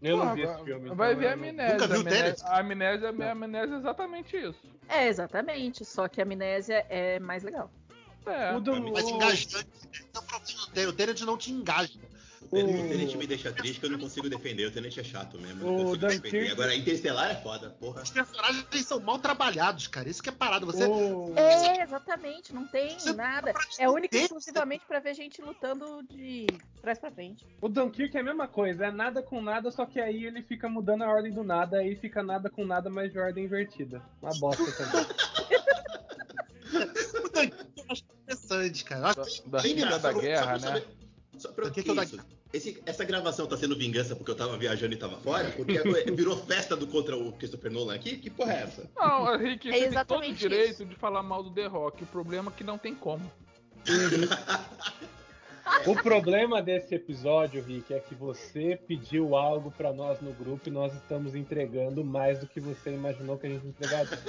[0.02, 0.90] Eu não vi esse filme.
[0.96, 1.74] Vai então ver a amnésia.
[1.74, 4.60] Nunca viu amnésia, a amnésia, a amnésia é exatamente isso.
[4.90, 5.86] É, exatamente.
[5.86, 7.70] Só que a amnésia é mais legal.
[8.26, 8.56] É.
[8.56, 8.92] O do...
[8.92, 9.68] Mais engajante.
[10.88, 12.00] O Tenet não te engaja.
[12.52, 14.66] O Tenet me deixa triste que eu não consigo defender.
[14.66, 15.64] O Tenet é chato mesmo.
[15.64, 16.52] Não consigo defender.
[16.52, 18.02] Agora, Interestelar é foda, porra.
[18.02, 20.10] Os personagens são mal trabalhados, cara.
[20.10, 20.66] Isso que é parado.
[20.66, 20.84] Você.
[21.38, 22.54] É, exatamente.
[22.54, 23.54] Não tem você nada.
[23.80, 26.46] É único exclusivamente pra ver gente lutando de
[26.82, 27.46] trás pra frente.
[27.62, 28.88] O Dunkirk é a mesma coisa.
[28.88, 31.78] É nada com nada, só que aí ele fica mudando a ordem do nada.
[31.78, 34.02] Aí fica nada com nada, mas de ordem invertida.
[34.22, 35.06] Uma bosta também.
[37.16, 39.14] o Dunkirk eu acho interessante, cara.
[39.14, 40.84] Da, da, da guerra, né?
[41.41, 42.19] Só pra que, que isso?
[42.54, 45.49] Esse, essa gravação tá sendo vingança porque eu tava viajando e tava fora?
[45.51, 48.17] Porque virou festa do contra o Christopher Nolan aqui?
[48.17, 48.89] Que porra é essa?
[48.95, 50.86] Não, a Rick é tem todo o direito isso.
[50.86, 52.04] de falar mal do The Rock.
[52.04, 53.32] O problema é que não tem como.
[55.88, 60.71] o problema desse episódio, Rick, é que você pediu algo para nós no grupo e
[60.71, 64.19] nós estamos entregando mais do que você imaginou que a gente entregaria.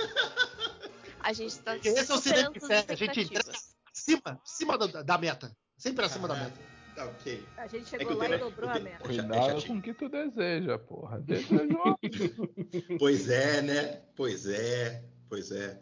[1.20, 2.50] A gente tá Esse é o cinema
[2.88, 3.52] A gente entrega
[3.92, 5.54] acima, acima da, da meta.
[5.76, 6.71] Sempre acima ah, da meta.
[7.02, 7.44] Tá ok.
[7.56, 9.04] A gente chegou é lá e dobrou a meta.
[9.04, 11.20] Cuidado com o que tu deseja, porra.
[11.20, 11.98] Desejou.
[12.98, 14.02] pois é, né?
[14.14, 15.80] Pois é, pois é.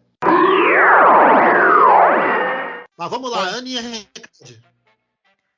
[2.96, 4.58] Mas vamos lá, Anne e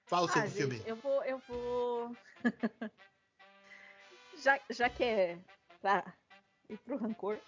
[0.06, 0.82] Fala sobre ah, o filme.
[0.84, 1.22] Eu vou.
[1.22, 2.16] Eu vou...
[4.42, 5.38] já, já que é
[5.80, 6.12] pra
[6.68, 7.38] ir pro rancor,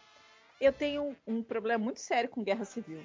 [0.60, 3.04] eu tenho um, um problema muito sério com guerra civil.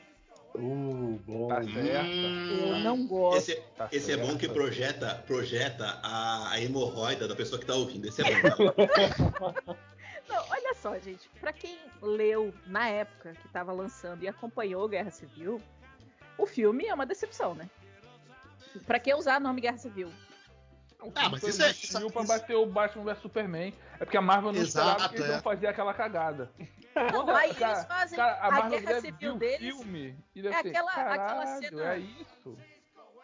[0.55, 1.47] Uh, bom.
[1.47, 3.38] Tá Eu não gosto.
[3.38, 7.75] Esse, tá esse é bom que projeta, projeta a, a hemorroida da pessoa que tá
[7.75, 8.07] ouvindo.
[8.07, 8.73] Esse é bom.
[10.27, 11.29] não, olha só, gente.
[11.39, 15.62] Para quem leu na época que tava lançando e acompanhou Guerra Civil,
[16.38, 17.69] o filme é uma decepção, né?
[18.85, 20.09] Pra que usar o nome Guerra Civil?
[21.15, 21.71] Ah, mas isso é.
[21.71, 23.73] Isso, pra bater o Batman vs Superman.
[23.99, 25.33] É porque a Marvel não Exato, esperava que eles é.
[25.33, 26.51] iam fazer aquela cagada.
[27.12, 29.75] Quando, aí cara, eles fazem cara, a, a guerra civil deles.
[29.75, 31.93] Filme, e é aquela, aquela cena.
[31.93, 32.57] É isso.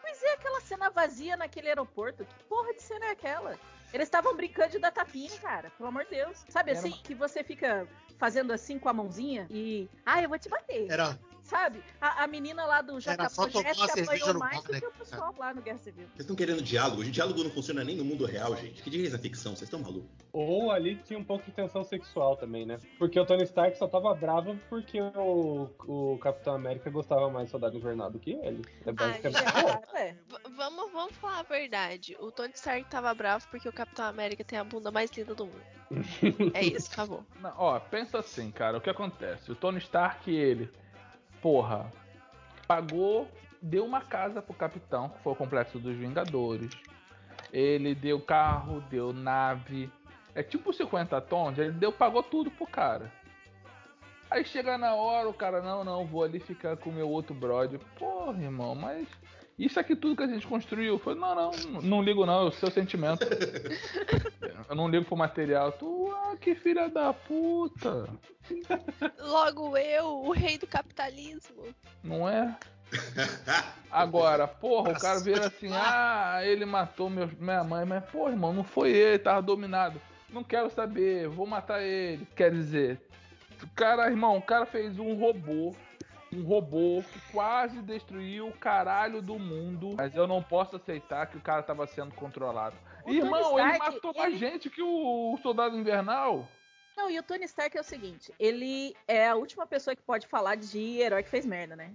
[0.00, 2.24] Pois é, aquela cena vazia naquele aeroporto.
[2.24, 3.58] Que porra de cena é aquela?
[3.92, 5.70] Eles estavam brincando de datapine, cara.
[5.76, 6.44] Pelo amor de Deus.
[6.48, 7.02] Sabe Era assim, uma...
[7.02, 7.86] que você fica
[8.18, 9.88] fazendo assim com a mãozinha e.
[10.04, 10.90] Ah, eu vou te bater.
[10.90, 11.82] Era, sabe?
[12.00, 15.62] A, a menina lá do Jaca Project apanhou mais do que o pessoal lá no
[15.62, 16.06] Guerra Civil.
[16.08, 17.02] Vocês estão querendo diálogo?
[17.02, 18.82] O diálogo não funciona nem no mundo real, gente.
[18.82, 19.54] Que diz na ficção?
[19.54, 20.10] Vocês estão malucos?
[20.32, 22.78] Ou ali tinha um pouco de tensão sexual também, né?
[22.98, 27.52] Porque o Tony Stark só tava bravo porque o, o Capitão América gostava mais do
[27.52, 28.62] Soldado Invernal do que ele.
[28.84, 29.42] É basicamente.
[29.46, 30.14] Ah, é.
[30.56, 32.16] vamos, vamos falar a verdade.
[32.20, 35.46] O Tony Stark tava bravo porque o Capitão América tem a bunda mais linda do
[35.46, 35.76] mundo.
[36.52, 37.24] é isso, acabou.
[37.40, 38.76] Não, ó, pensa assim, cara.
[38.76, 39.52] O que acontece?
[39.52, 40.70] O Tony Stark e ele
[41.40, 41.90] porra,
[42.66, 43.28] pagou,
[43.60, 46.72] deu uma casa pro capitão, que foi o complexo dos Vingadores.
[47.52, 49.90] Ele deu carro, deu nave.
[50.34, 53.10] É tipo 50 tons, ele deu, pagou tudo pro cara.
[54.30, 57.34] Aí chega na hora, o cara, não, não, vou ali ficar com o meu outro
[57.34, 57.78] brother.
[57.98, 59.06] Porra, irmão, mas
[59.58, 62.50] isso aqui tudo que a gente construiu foi, não, não, não ligo não, é o
[62.50, 63.24] seu sentimento.
[64.68, 65.72] eu não ligo pro material.
[65.72, 66.05] Tu,
[66.36, 68.08] ah, que filha da puta.
[69.18, 71.64] Logo eu, o rei do capitalismo.
[72.04, 72.56] Não é?
[73.90, 78.52] Agora, porra, o cara vira assim, ah, ele matou meu, minha mãe, mas, porra, irmão,
[78.52, 80.00] não foi ele, tava dominado.
[80.30, 82.26] Não quero saber, vou matar ele.
[82.36, 83.00] Quer dizer,
[83.74, 85.74] cara, irmão, o cara fez um robô
[86.32, 89.94] um robô que quase destruiu o caralho do mundo.
[89.96, 92.76] Mas eu não posso aceitar que o cara tava sendo controlado.
[93.06, 94.18] O Irmão, Stark, ele matou ele...
[94.18, 96.48] mais gente que o Soldado Invernal.
[96.96, 100.26] Não, e o Tony Stark é o seguinte: ele é a última pessoa que pode
[100.26, 101.92] falar de herói que fez merda, né?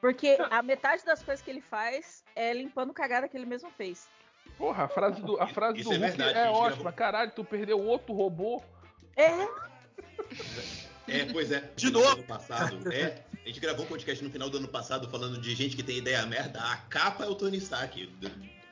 [0.00, 4.08] Porque a metade das coisas que ele faz é limpando cagada que ele mesmo fez.
[4.56, 6.92] Porra, a frase do, a frase do é Hulk verdade, é ótima.
[6.92, 8.62] Caralho, tu perdeu outro robô.
[9.16, 9.30] É.
[11.08, 11.70] É, pois é.
[11.74, 12.06] De novo.
[12.08, 13.24] Ano passado, é.
[13.42, 15.98] A gente gravou um podcast no final do ano passado falando de gente que tem
[15.98, 16.60] ideia merda.
[16.60, 18.10] A capa é o Tony Stark.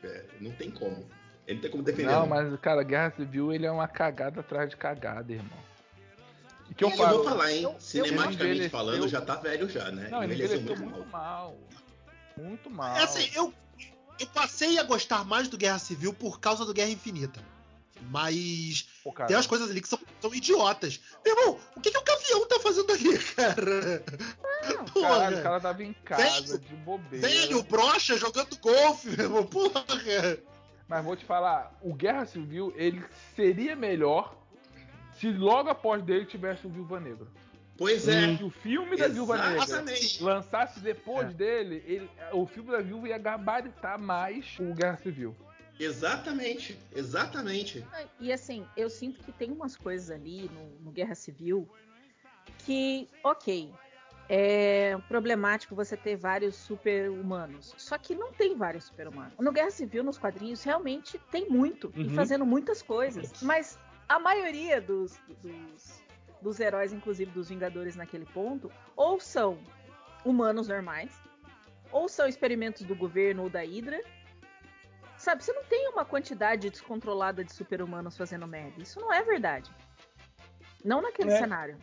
[0.04, 1.08] É, não tem como.
[1.46, 2.10] Ele não tem como defender.
[2.10, 5.58] Não, mas, cara, Guerra Civil ele é uma cagada atrás de cagada, irmão.
[6.70, 7.62] E que eu, falo, eu vou falar, hein?
[7.64, 10.08] Eu, Cinematicamente eu, falando, já tá velho já, né?
[10.10, 11.56] Não, ele envelheceu muito, muito mal.
[12.36, 12.96] Muito mal.
[12.96, 13.52] É assim, eu,
[14.18, 17.40] eu passei a gostar mais do Guerra Civil por causa do Guerra Infinita.
[18.10, 21.00] Mas Pô, tem as coisas ali que são, são idiotas.
[21.24, 24.04] Meu irmão, o que, que o Gavião tá fazendo ali, cara?
[24.68, 27.28] Não, Caralho, o cara tava em casa, velho, de bobeira.
[27.28, 29.46] Velho, brocha, jogando golfe, meu irmão.
[29.46, 29.84] Porra.
[30.88, 33.02] Mas vou te falar, o Guerra Civil, ele
[33.34, 34.36] seria melhor
[35.14, 37.26] se logo após dele tivesse o Viúva Negra.
[37.76, 38.36] Pois é.
[38.36, 39.84] Se o filme da Viúva Negra
[40.20, 41.32] lançasse depois é.
[41.32, 45.34] dele, ele, o filme da Viúva ia gabaritar mais o Guerra Civil.
[45.78, 47.84] Exatamente, exatamente.
[48.20, 51.68] E assim, eu sinto que tem umas coisas ali no, no Guerra Civil
[52.58, 53.72] que, ok,
[54.28, 57.74] é problemático você ter vários super-humanos.
[57.76, 59.34] Só que não tem vários super-humanos.
[59.38, 61.92] No Guerra Civil, nos quadrinhos, realmente tem muito.
[61.96, 62.02] Uhum.
[62.02, 63.42] E fazendo muitas coisas.
[63.42, 66.02] Mas a maioria dos, dos,
[66.40, 69.58] dos heróis, inclusive dos Vingadores naquele ponto, ou são
[70.24, 71.12] humanos normais,
[71.90, 74.00] ou são experimentos do governo ou da Hydra.
[75.22, 78.82] Sabe, você não tem uma quantidade descontrolada de super-humanos fazendo merda.
[78.82, 79.70] Isso não é verdade.
[80.84, 81.38] Não naquele é.
[81.38, 81.78] cenário.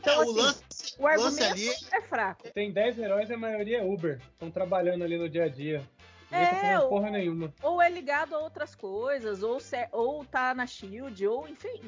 [0.00, 1.68] Então, é, assim, o, lance, o argumento lance ali...
[1.92, 2.50] é fraco.
[2.54, 4.18] Tem 10 heróis e a maioria é Uber.
[4.32, 5.86] Estão trabalhando ali no dia a dia.
[6.30, 7.52] É, ou, porra nenhuma.
[7.62, 11.82] ou é ligado a outras coisas, ou, se, ou tá na Shield, ou enfim.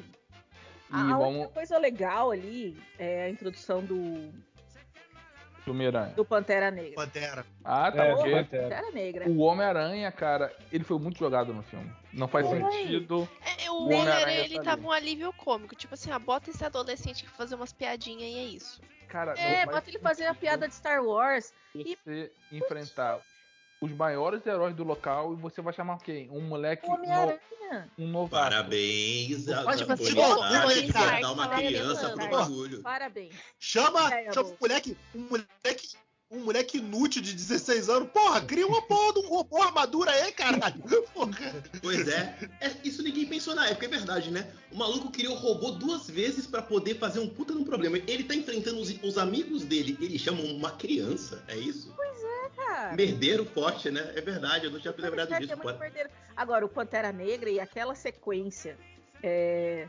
[0.91, 1.37] E a vamos...
[1.37, 4.31] única coisa legal ali é a introdução do
[5.65, 6.13] do Miranha.
[6.13, 6.95] Do Pantera Negra.
[6.95, 7.45] Pantera.
[7.63, 8.05] Ah, tá.
[8.05, 9.29] É, porque Pantera Negra.
[9.29, 11.91] O Homem-Aranha, cara, ele foi muito jogado no filme.
[12.11, 12.59] Não faz Oi.
[12.59, 13.27] sentido.
[13.59, 15.75] É, o Homem-Aranha, ele tá tava um alívio cômico.
[15.75, 18.81] Tipo assim, ah, bota esse adolescente que fazer umas piadinhas e é isso.
[19.07, 21.53] Cara, é, bota ele fazer a piada de Star Wars.
[21.73, 22.57] Você e...
[22.57, 23.19] enfrentar
[23.83, 26.29] os maiores heróis do local e você vai chamar quem?
[26.31, 26.87] Um moleque.
[26.87, 27.39] No...
[27.97, 28.29] Um novo.
[28.29, 32.81] Parabéns a Pode você dar uma criança pro bagulho.
[32.81, 33.35] Parabéns.
[33.59, 35.97] Chama, chama um moleque, um moleque
[36.33, 38.09] um moleque inútil de 16 anos.
[38.09, 40.81] Porra, cria uma porra de um robô armadura aí, caralho.
[41.13, 41.31] Porra.
[41.81, 42.49] Pois é.
[42.59, 42.71] é.
[42.83, 44.51] Isso ninguém pensou na época, é verdade, né?
[44.71, 47.97] O maluco criou o robô duas vezes para poder fazer um puta num problema.
[48.07, 51.93] Ele tá enfrentando os, os, amigos dele, ele chama uma criança, é isso?
[51.95, 52.12] Pois
[52.73, 52.95] cara.
[52.95, 54.11] Merdeiro forte, né?
[54.15, 55.53] É verdade, eu não tinha lembrado disso.
[55.53, 58.77] É Agora, o Pantera Negra e aquela sequência.
[59.21, 59.87] É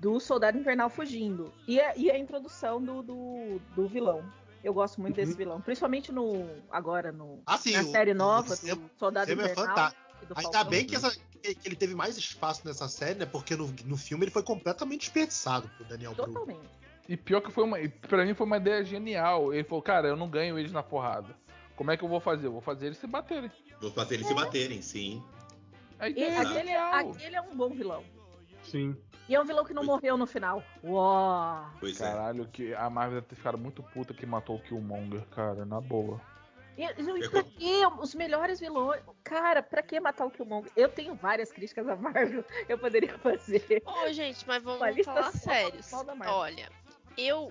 [0.00, 1.52] do Soldado Invernal fugindo.
[1.68, 4.24] E a, e a introdução do, do, do vilão.
[4.64, 5.24] Eu gosto muito uhum.
[5.24, 9.30] desse vilão, principalmente no agora no ah, sim, na o, série nova o, do Soldado
[9.30, 9.88] é Invernal.
[9.88, 9.92] É.
[10.36, 13.26] Ainda bem que, essa, que, ele teve mais espaço nessa série, né?
[13.26, 16.60] Porque no, no filme ele foi completamente desperdiçado por Daniel Totalmente.
[17.08, 19.52] E pior que foi uma, para mim foi uma ideia genial.
[19.52, 21.34] Ele falou, cara, eu não ganho eles na porrada.
[21.80, 22.46] Como é que eu vou fazer?
[22.46, 23.50] Eu vou fazer eles se baterem.
[23.80, 24.28] Vou fazer eles é.
[24.28, 25.24] se baterem, sim.
[25.98, 28.04] E aquele, aquele é um bom vilão.
[28.62, 28.94] Sim.
[29.26, 30.62] E é um vilão que não morreu no final.
[30.84, 31.70] Uau!
[31.80, 32.04] Pois é.
[32.04, 32.46] Caralho, é.
[32.48, 36.20] que a Marvel deve ter ficado muito puta que matou o Killmonger, cara, na boa.
[36.76, 39.00] E, e pra que os melhores vilões?
[39.24, 40.70] Cara, pra que matar o Killmonger?
[40.76, 43.82] Eu tenho várias críticas à Marvel, eu poderia fazer.
[43.86, 45.80] Ô, gente, mas vamos falar sério.
[46.26, 46.68] Olha,
[47.16, 47.50] eu,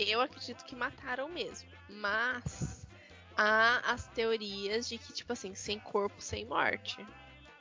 [0.00, 1.70] eu acredito que mataram mesmo.
[1.88, 2.81] Mas
[3.36, 7.04] há as teorias de que, tipo assim, sem corpo, sem morte.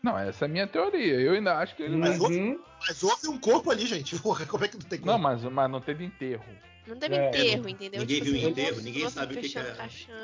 [0.01, 1.19] Não, essa é a minha teoria.
[1.19, 1.95] Eu ainda acho que ele.
[1.95, 2.59] Mas, houve, uhum.
[2.87, 4.17] mas houve um corpo ali, gente.
[4.21, 5.11] Porra, como é que não tem corpo?
[5.11, 6.45] Não, mas, mas não teve enterro.
[6.87, 8.01] Não teve é, enterro, entendeu?
[8.01, 9.75] Ninguém tipo viu assim, enterro, ninguém sabe o que, que é.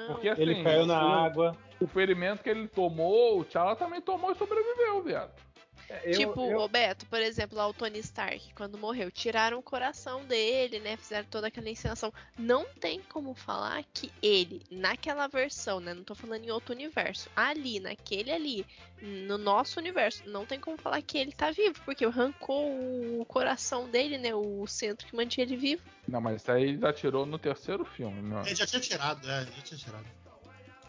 [0.07, 1.55] Porque assim, ele caiu na o, água.
[1.79, 5.31] O ferimento que ele tomou, o T'Challa também tomou e sobreviveu, viado.
[5.89, 6.59] É, eu, tipo, eu...
[6.59, 10.97] o Beto, por exemplo, lá o Tony Stark, quando morreu, tiraram o coração dele, né?
[10.97, 12.13] Fizeram toda aquela encenação.
[12.37, 15.93] Não tem como falar que ele, naquela versão, né?
[15.93, 17.29] Não tô falando em outro universo.
[17.35, 18.65] Ali, naquele ali,
[19.01, 22.69] no nosso universo, não tem como falar que ele tá vivo, porque arrancou
[23.21, 24.35] o coração dele, né?
[24.35, 25.83] O centro que mantinha ele vivo.
[26.07, 28.43] Não, mas isso aí já tirou no terceiro filme, né?
[28.45, 30.05] Ele já tinha tirado, é, já tinha tirado.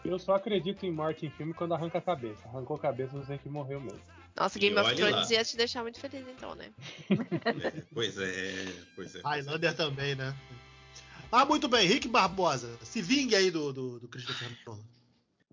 [0.03, 2.47] Eu só acredito em morte em filme quando arranca a cabeça.
[2.47, 4.01] Arrancou a cabeça, você que morreu mesmo.
[4.39, 6.71] Nossa, Game of Thrones ia te deixar muito feliz então, né?
[7.09, 9.21] é, pois é, pois é.
[9.21, 10.33] Highlander também, né?
[11.31, 14.79] Ah, muito bem, Rick Barbosa, se vingue aí do, do, do Christopher Nolan.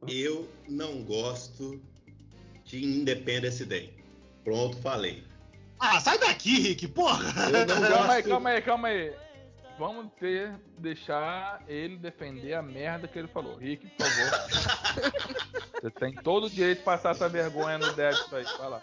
[0.08, 1.82] Eu não gosto
[2.64, 3.92] de Independence Day.
[4.44, 5.24] Pronto, falei.
[5.78, 7.24] Ah, sai daqui, Rick, porra!
[7.90, 9.26] calma aí, calma aí, calma aí
[9.78, 13.56] vamos ter deixar ele defender a merda que ele falou.
[13.56, 15.62] Rick, por favor.
[15.80, 18.44] Você tem todo o direito de passar essa vergonha no débito aí.
[18.44, 18.82] Vai lá.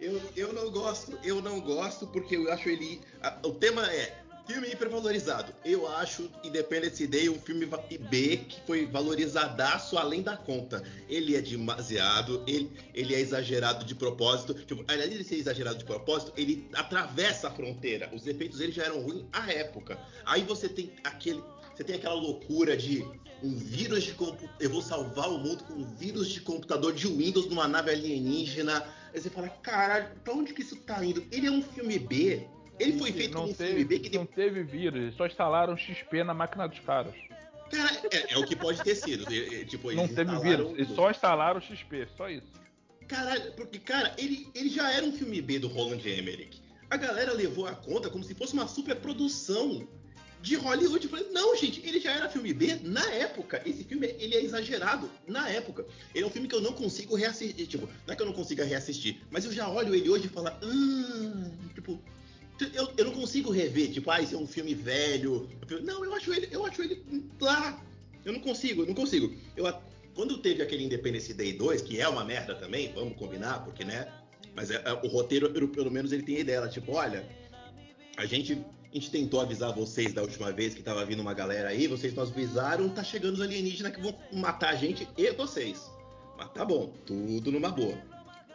[0.00, 3.00] Eu, eu não gosto, eu não gosto porque eu acho ele.
[3.22, 4.20] A, o tema é
[4.50, 5.52] Filme hipervalorizado.
[5.64, 7.66] Eu acho Independence Day um filme
[8.10, 10.82] B que foi valorizadaço além da conta.
[11.08, 14.54] Ele é demasiado, ele, ele é exagerado de propósito.
[14.54, 18.10] Tipo, além de ser exagerado de propósito, ele atravessa a fronteira.
[18.12, 19.96] Os efeitos dele já eram ruins à época.
[20.26, 21.44] Aí você tem aquele.
[21.80, 23.02] Você tem aquela loucura de
[23.42, 24.54] um vírus de computador.
[24.60, 28.86] Eu vou salvar o mundo com um vírus de computador de Windows numa nave alienígena.
[29.14, 31.24] Aí você fala, caralho, pra onde que isso tá indo?
[31.32, 32.46] Ele é um filme B
[32.78, 36.66] ele foi feito não teve, filme que não teve vírus, só instalaram XP na máquina
[36.66, 37.14] dos caras.
[37.70, 39.24] Cara, é, é o que pode ter sido.
[39.66, 42.52] tipo, não teve vírus, eles só instalaram XP, só isso.
[43.06, 46.62] Caralho, porque, cara, ele, ele já era um filme B do Roland Emmerich.
[46.90, 49.86] A galera levou a conta como se fosse uma super produção.
[50.42, 51.04] De Hollywood.
[51.04, 53.62] Eu falei, não, gente, ele já era filme B na época.
[53.66, 55.86] Esse filme ele é exagerado na época.
[56.14, 57.66] Ele é um filme que eu não consigo reassistir.
[57.66, 60.28] Tipo, não é que eu não consiga reassistir, mas eu já olho ele hoje e
[60.28, 62.00] falo, ah, tipo,
[62.74, 65.48] eu, eu não consigo rever, tipo, ah, esse é um filme velho.
[65.82, 67.04] Não, eu acho ele, eu acho ele
[67.40, 67.82] lá.
[68.24, 69.34] Eu não consigo, eu não consigo.
[69.56, 69.66] Eu,
[70.14, 74.12] quando teve aquele Independence Day 2, que é uma merda também, vamos combinar, porque, né?
[74.54, 77.24] Mas é, é, o roteiro, pelo menos, ele tem ideia, tipo, olha,
[78.16, 81.68] a gente, a gente tentou avisar vocês da última vez que tava vindo uma galera
[81.68, 85.88] aí, vocês não avisaram, tá chegando os alienígenas que vão matar a gente e vocês.
[86.36, 87.96] Mas tá bom, tudo numa boa.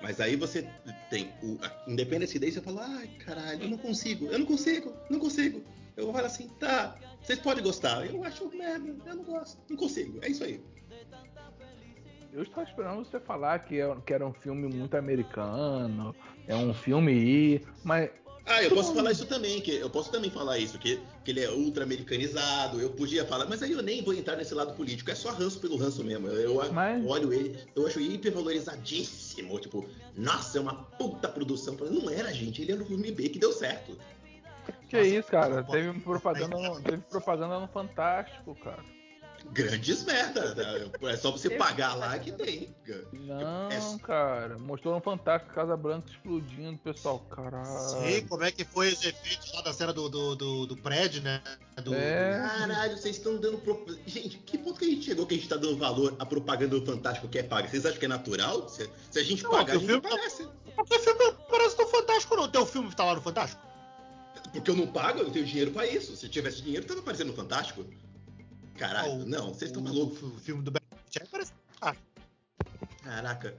[0.01, 0.69] Mas aí você
[1.09, 5.19] tem o Independence Day, você fala, ai, caralho, eu não consigo, eu não consigo, não
[5.19, 5.63] consigo.
[5.95, 8.05] Eu falo assim, tá, vocês podem gostar.
[8.05, 10.19] Eu acho merda, eu não gosto, não consigo.
[10.21, 10.61] É isso aí.
[12.33, 16.13] Eu estava esperando você falar que, é, que era um filme muito americano,
[16.45, 18.09] é um filme mas
[18.45, 21.43] ah, eu posso falar isso também, que eu posso também falar isso, que, que ele
[21.43, 25.09] é ultra americanizado, eu podia falar, mas aí eu nem vou entrar nesse lado político,
[25.09, 26.27] é só ranço pelo ranço mesmo.
[26.27, 27.03] Eu mas...
[27.05, 31.75] olho ele, eu acho hipervalorizadíssimo, tipo, nossa, é uma puta produção.
[31.75, 33.97] Não era, gente, ele era um filme B que deu certo.
[34.89, 38.83] Que nossa, isso, cara, teve propaganda, no, teve propaganda no Fantástico, cara
[39.51, 40.55] grandes merda.
[40.55, 40.91] Né?
[41.03, 42.75] É só você pagar lá que tem.
[43.13, 43.99] Não, é...
[44.03, 44.57] cara.
[44.57, 47.19] Mostrou um fantástico Casa Branca explodindo, pessoal.
[47.19, 47.65] Caralho.
[47.65, 51.21] Sim, como é que foi os efeitos lá da cena do, do, do, do prédio,
[51.21, 51.41] né?
[51.83, 51.93] Do...
[51.93, 52.39] É.
[52.57, 53.57] Caralho, vocês estão dando.
[53.59, 53.85] Pro...
[54.05, 56.79] Gente, que ponto que a gente chegou que a gente tá dando valor à propaganda
[56.79, 57.67] do Fantástico que é paga?
[57.67, 58.67] Vocês acham que é natural?
[58.69, 60.47] Se, se a gente não, pagar, a gente filme aparece.
[60.75, 62.47] Porque o filme não parece do Fantástico, não.
[62.47, 63.61] Tem o filme que tá lá no Fantástico?
[64.51, 66.15] Porque eu não pago, eu não tenho dinheiro pra isso.
[66.15, 67.85] Se tivesse dinheiro, tava aparecendo no Fantástico.
[68.77, 70.21] Caralho, oh, não, vocês estão malucos.
[70.21, 71.53] O filme do Batman parece.
[71.81, 71.95] Ah.
[73.03, 73.55] Caraca.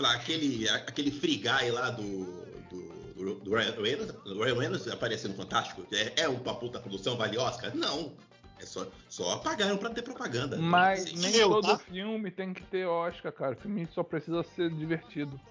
[0.00, 2.24] Aquele, aquele free guy lá do,
[2.70, 5.86] do, do, do Ryan Reynolds, do Ryan Reynolds aparecendo fantástico.
[5.92, 7.74] É, é uma puta produção, vale Oscar?
[7.74, 8.12] Não.
[8.60, 10.56] É só, só apagaram pra ter propaganda.
[10.56, 11.78] Mas assim, nem eu, todo tá?
[11.78, 13.52] filme tem que ter Oscar, cara.
[13.52, 15.40] O filme só precisa ser divertido.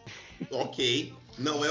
[0.51, 1.15] Ok.
[1.39, 1.69] Não é.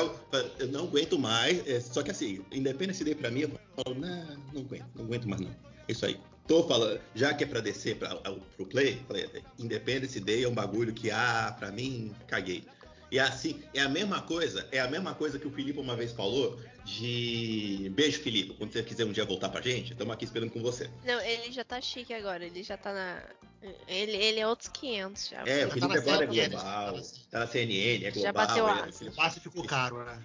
[0.59, 1.65] Eu não aguento mais.
[1.69, 5.29] É, só que assim, Independence Day pra mim, eu falo, não, não aguento, não aguento
[5.29, 5.51] mais não.
[5.87, 9.29] É isso aí tô falando, já que é pra descer pra, pro play, falei,
[9.59, 12.65] Independence Day é um bagulho que, ah, pra mim, caguei.
[13.11, 16.13] E assim, é a mesma coisa, é a mesma coisa que o Felipe uma vez
[16.13, 17.91] falou de.
[17.95, 18.55] Beijo, Felipe.
[18.55, 20.91] Quando você quiser um dia voltar pra gente, estamos aqui esperando com você.
[21.05, 23.23] Não, ele já tá chique agora, ele já tá na.
[23.87, 25.43] Ele, ele é outros 500 já.
[25.47, 28.23] É, o Felipe tá agora é global, tá na CNN, é global.
[28.23, 28.89] Já bateu a.
[29.03, 30.21] O passe ficou caro, né?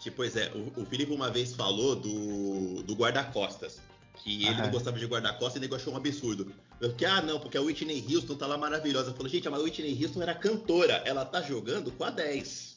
[0.00, 3.80] Tipo, pois é, o, o Felipe uma vez falou do, do guarda-costas
[4.16, 6.52] que ele não gostava de guarda-costas e nego achou um absurdo.
[6.78, 9.10] Porque, ah, não, porque a Whitney Houston tá lá maravilhosa.
[9.10, 12.74] Eu falei, gente, mas a Whitney Houston era cantora, ela tá jogando com a 10.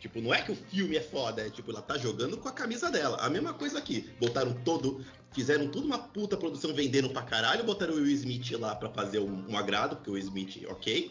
[0.00, 2.52] Tipo, não é que o filme é foda, é tipo, ela tá jogando com a
[2.52, 3.16] camisa dela.
[3.20, 4.10] A mesma coisa aqui.
[4.20, 5.02] Botaram todo.
[5.32, 9.18] Fizeram tudo uma puta produção vendendo pra caralho, botaram o Will Smith lá pra fazer
[9.18, 11.10] um, um agrado, porque o Will Smith, ok.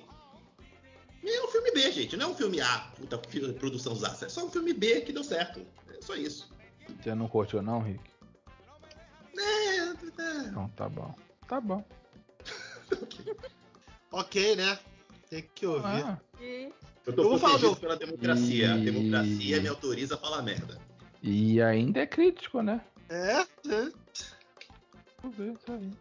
[1.23, 2.15] E é um filme B, gente.
[2.15, 4.27] Não é um filme A, puta produção zaça.
[4.27, 5.65] É só um filme B que deu certo.
[5.89, 6.47] É só isso.
[7.01, 8.12] Você não curtiu, não, Rick?
[9.37, 9.77] É,
[10.21, 10.51] é.
[10.51, 11.15] Não, tá bom.
[11.47, 11.83] Tá bom.
[14.11, 14.79] ok, né?
[15.29, 16.03] Tem que ouvir.
[16.03, 16.19] Ah.
[17.05, 18.67] Eu tô eu protegido pela democracia.
[18.67, 18.71] E...
[18.71, 20.79] A democracia me autoriza a falar merda.
[21.21, 22.81] E ainda é crítico, né?
[23.09, 23.91] É, é.
[25.21, 25.91] Vamos ver isso aí.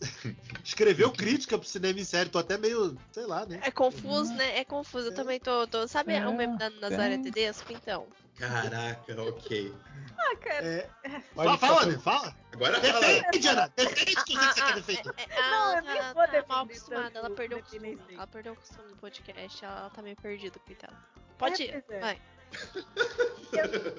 [0.64, 3.60] Escreveu crítica pro cinema em série, tô até meio, sei lá, né?
[3.62, 4.58] É confuso, né?
[4.58, 5.08] É confuso.
[5.08, 5.66] Eu também tô.
[5.66, 7.72] tô sabe é, o meme da Nazaré Tedesco?
[7.72, 8.06] Então.
[8.36, 9.72] Caraca, ok.
[10.18, 10.66] Ah, cara.
[10.66, 10.90] É...
[11.34, 11.98] Fala, fala, né?
[11.98, 12.34] fala.
[12.52, 12.80] Agora.
[12.80, 13.72] Defende, Ana.
[13.76, 15.14] Defende o que você quer defender.
[15.18, 16.46] É, é, não, eu nem vou defender.
[16.48, 17.18] mal acostumada.
[17.18, 19.64] Ela perdeu, o costume, ela perdeu o costume do podcast.
[19.64, 20.96] Ela tá meio perdida, coitada.
[21.38, 22.20] Pode ir, vai.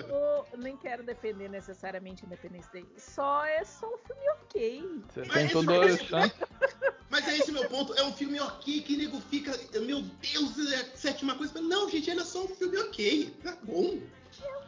[0.07, 2.85] Eu nem quero defender necessariamente Independence Day.
[2.97, 5.01] Só é só um filme ok.
[5.07, 6.35] Você tem todo o chance.
[7.09, 7.93] Mas é esse meu ponto.
[7.93, 9.51] É um filme ok que nego fica.
[9.79, 11.61] Meu Deus, é a sétima coisa.
[11.61, 13.35] Não, gente, ele é só um filme ok.
[13.43, 13.99] Tá bom.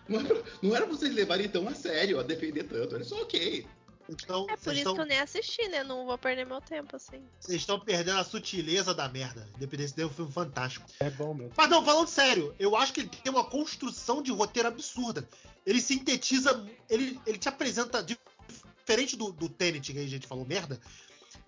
[0.08, 2.96] Não era, não era vocês levarem tão a sério, a defender tanto.
[2.96, 3.66] É só ok.
[4.10, 4.96] Então, é por isso estão...
[4.96, 5.84] que eu nem assisti, né?
[5.84, 7.24] Não vou perder meu tempo assim.
[7.40, 9.48] Vocês estão perdendo a sutileza da merda.
[9.56, 10.86] Independência de é um filme fantástico.
[11.00, 11.54] É bom mesmo.
[11.56, 15.28] Mas não, falando sério, eu acho que ele tem uma construção de roteiro absurda.
[15.66, 16.66] Ele sintetiza.
[16.90, 18.04] Ele, ele te apresenta.
[18.04, 20.80] Diferente do, do Tenet, que a gente falou merda,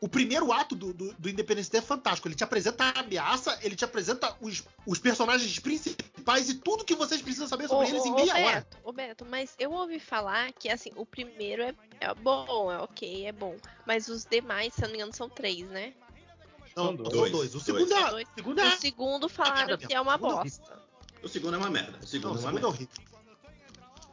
[0.03, 2.27] o primeiro ato do, do, do Independence Day é fantástico.
[2.27, 6.93] Ele te apresenta a ameaça, ele te apresenta os, os personagens principais e tudo que
[6.93, 8.67] vocês precisam saber sobre ô, eles ô, em meia Beto, hora.
[8.83, 13.27] Ô Beto, mas eu ouvi falar que assim, o primeiro é, é bom, é ok,
[13.27, 13.55] é bom.
[13.87, 15.93] Mas os demais, se eu não me engano, são três, né?
[16.75, 17.31] Não, são dois.
[17.31, 17.55] dois.
[17.55, 18.09] O segundo é.
[18.09, 18.27] Dois.
[18.35, 18.67] Segundo é...
[18.67, 20.81] O segundo falaram que é uma é bosta.
[21.23, 21.97] O segundo é uma merda.
[22.03, 23.03] O segundo, não, o segundo é, uma é horrível.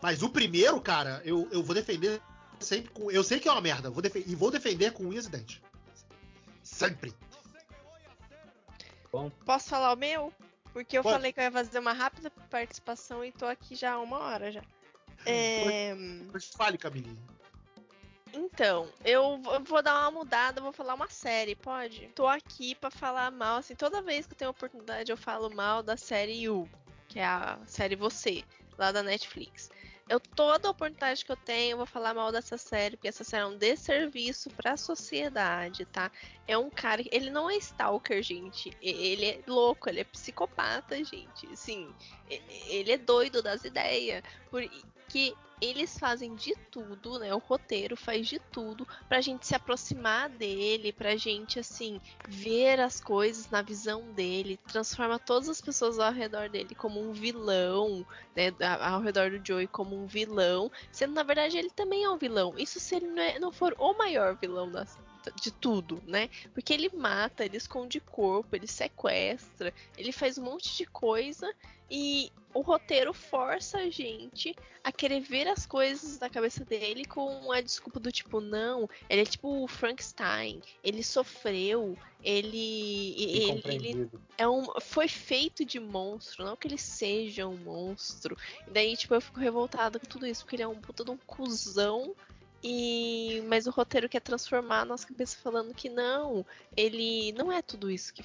[0.01, 2.23] Mas o primeiro, cara, eu, eu vou defender
[2.61, 3.11] sempre com.
[3.11, 5.61] Eu sei que é uma merda, vou e vou defender com unhas e dentes.
[6.81, 7.13] Sempre.
[9.13, 9.29] Bom.
[9.45, 10.33] Posso falar o meu?
[10.73, 11.15] Porque eu Pode.
[11.15, 14.51] falei que eu ia fazer uma rápida participação e tô aqui já há uma hora
[14.51, 14.63] já.
[15.27, 15.95] É...
[16.57, 17.23] Fale, Camilinha.
[18.33, 22.07] Então, eu vou dar uma mudada, vou falar uma série, pode?
[22.15, 25.83] Tô aqui para falar mal, assim, toda vez que eu tenho oportunidade eu falo mal
[25.83, 26.67] da série You,
[27.09, 28.43] que é a série Você,
[28.79, 29.69] lá da Netflix.
[30.11, 33.45] Eu toda oportunidade que eu tenho, eu vou falar mal dessa série, porque essa série
[33.45, 36.11] é um desserviço para a sociedade, tá?
[36.49, 38.77] É um cara, ele não é stalker, gente.
[38.83, 41.57] Ele é louco, ele é psicopata, gente.
[41.57, 41.95] Sim,
[42.67, 47.35] ele é doido das ideias, porque eles fazem de tudo, né?
[47.35, 53.01] O roteiro faz de tudo pra gente se aproximar dele, pra gente, assim, ver as
[53.01, 58.55] coisas na visão dele, transforma todas as pessoas ao redor dele como um vilão, né?
[58.81, 62.55] Ao redor do Joey como um vilão, sendo na verdade ele também é um vilão.
[62.57, 64.87] Isso se ele não, é, não for o maior vilão da,
[65.35, 66.31] de tudo, né?
[66.55, 71.53] Porque ele mata, ele esconde corpo, ele sequestra, ele faz um monte de coisa
[71.91, 77.53] e o roteiro força a gente a querer ver as coisas da cabeça dele com
[77.53, 83.15] a desculpa do tipo, não, ele é tipo o Frankenstein, ele sofreu, ele.
[83.17, 88.37] Ele, ele é um, foi feito de monstro, não que ele seja um monstro.
[88.67, 91.11] E daí, tipo, eu fico revoltada com tudo isso, porque ele é um puta de
[91.11, 92.15] um cuzão
[92.63, 96.45] e mas o roteiro quer transformar a nossa cabeça falando que não,
[96.77, 98.23] ele não é tudo isso que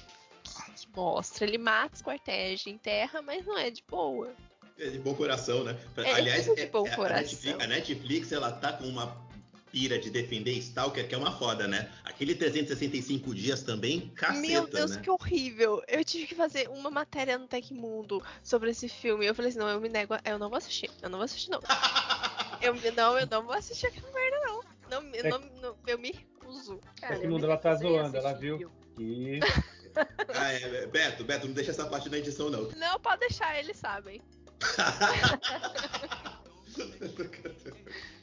[0.94, 1.46] mostra.
[1.46, 4.32] Ele mata, esquarteja, enterra, mas não é de boa.
[4.78, 5.76] É de bom coração, né?
[5.96, 7.16] É, Aliás, é de bom é, coração.
[7.16, 9.26] A Netflix, a Netflix, ela tá com uma
[9.72, 11.90] pira de defender Stalker, que é uma foda, né?
[12.04, 15.02] Aquele 365 dias também, caceta, Meu Deus, né?
[15.02, 15.82] que horrível.
[15.88, 19.26] Eu tive que fazer uma matéria no Tecmundo sobre esse filme.
[19.26, 20.90] Eu falei assim, não, eu me nego, eu não vou assistir.
[21.02, 21.60] Eu não vou assistir, não.
[22.62, 24.62] eu, não, eu não vou assistir aquela merda, não.
[24.90, 25.28] Não, é.
[25.28, 26.80] não, não eu me recuso.
[27.00, 29.40] Cara, é mundo ela tá zoando, ela viu que.
[30.34, 32.68] ah, é, Beto, Beto, não deixa essa parte na edição, não.
[32.70, 34.22] Não, pode deixar, eles sabem.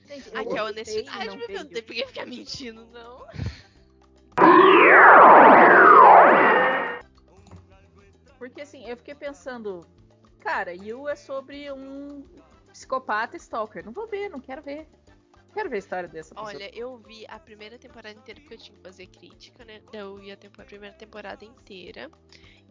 [0.07, 3.25] Gente, Aqui é honestidade, meu Deus, não tem por que ficar mentindo, não.
[8.37, 9.81] Porque assim, eu fiquei pensando,
[10.39, 12.23] cara, Yu é sobre um
[12.71, 13.85] psicopata stalker.
[13.85, 14.87] Não vou ver, não quero ver.
[15.53, 16.51] Quero ver a história dessa pessoa.
[16.51, 19.81] Olha, eu vi a primeira temporada inteira porque eu tinha que fazer crítica, né?
[19.93, 22.09] Eu vi a, a primeira temporada inteira.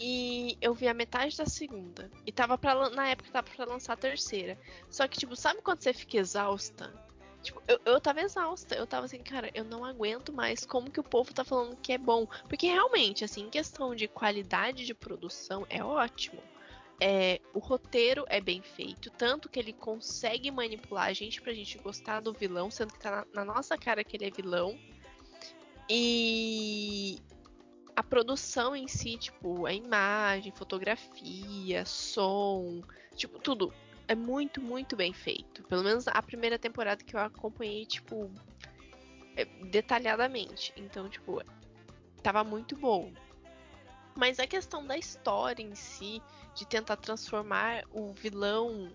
[0.01, 2.11] E eu vi a metade da segunda.
[2.27, 4.59] E tava pra, na época tava pra lançar a terceira.
[4.91, 6.93] Só que, tipo, sabe quando você fica exausta?
[7.41, 8.75] Tipo, eu, eu tava exausta.
[8.75, 11.93] Eu tava assim, cara, eu não aguento mais como que o povo tá falando que
[11.93, 12.27] é bom.
[12.49, 16.43] Porque realmente, assim, em questão de qualidade de produção, é ótimo.
[17.01, 21.77] É, o roteiro é bem feito, tanto que ele consegue manipular a gente pra gente
[21.79, 24.79] gostar do vilão, sendo que tá na, na nossa cara que ele é vilão.
[25.91, 27.19] E
[27.97, 32.83] a produção em si, tipo, a imagem, fotografia, som,
[33.17, 33.73] tipo, tudo
[34.09, 35.63] é muito, muito bem feito.
[35.65, 38.31] Pelo menos a primeira temporada que eu acompanhei, tipo,
[39.37, 40.73] é, detalhadamente.
[40.77, 41.43] Então, tipo,
[42.23, 43.13] tava muito bom.
[44.15, 46.23] Mas a questão da história em si,
[46.55, 48.93] de tentar transformar o vilão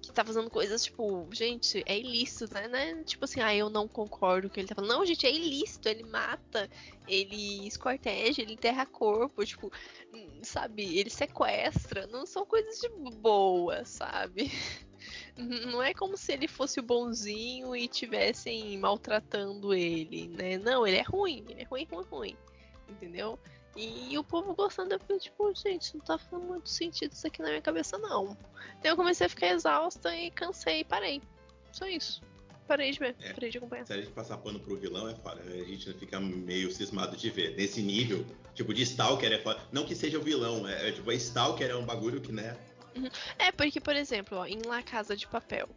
[0.00, 2.68] que tá fazendo coisas, tipo, gente, é ilícito, né?
[2.68, 3.02] né?
[3.04, 4.90] Tipo assim, ah, eu não concordo com ele tá falando.
[4.90, 6.68] Não, gente, é ilícito, ele mata,
[7.06, 9.70] ele escorteja, ele enterra corpo, tipo,
[10.42, 12.06] sabe, ele sequestra.
[12.06, 14.50] Não são coisas de boa, sabe?
[15.36, 20.58] Não é como se ele fosse o bonzinho e tivessem maltratando ele, né?
[20.58, 22.36] Não, ele é ruim, ele é ruim, ruim, ruim.
[22.88, 23.38] Entendeu?
[23.78, 27.40] E o povo gostando, eu fiquei tipo, gente, não tá fazendo muito sentido isso aqui
[27.40, 28.36] na minha cabeça, não.
[28.80, 31.22] Então eu comecei a ficar exausta e cansei e parei.
[31.70, 32.20] Só isso.
[32.66, 33.86] Parei de ver, é, parei de acompanhar.
[33.86, 35.40] Se a gente passar pano pro vilão, é foda.
[35.40, 37.54] A gente fica meio cismado de ver.
[37.56, 39.60] Nesse nível, tipo, de Stalker é foda.
[39.70, 42.56] Não que seja o vilão, é, é tipo, a Stalker é um bagulho que, né?
[42.96, 43.08] Uhum.
[43.38, 45.68] É, porque, por exemplo, ó, em La Casa de Papel,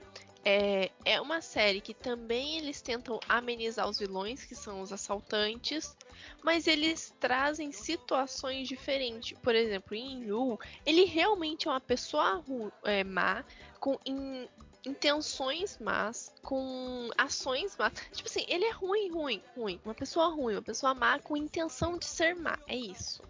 [0.43, 5.95] é, é uma série que também eles tentam amenizar os vilões, que são os assaltantes,
[6.43, 9.37] mas eles trazem situações diferentes.
[9.39, 12.43] Por exemplo, em Yu, ele realmente é uma pessoa
[12.83, 13.43] é, má,
[13.79, 14.47] com in,
[14.85, 17.93] intenções más, com ações más.
[18.11, 19.79] Tipo assim, ele é ruim, ruim, ruim.
[19.85, 22.57] Uma pessoa ruim, uma pessoa má com intenção de ser má.
[22.67, 23.21] É isso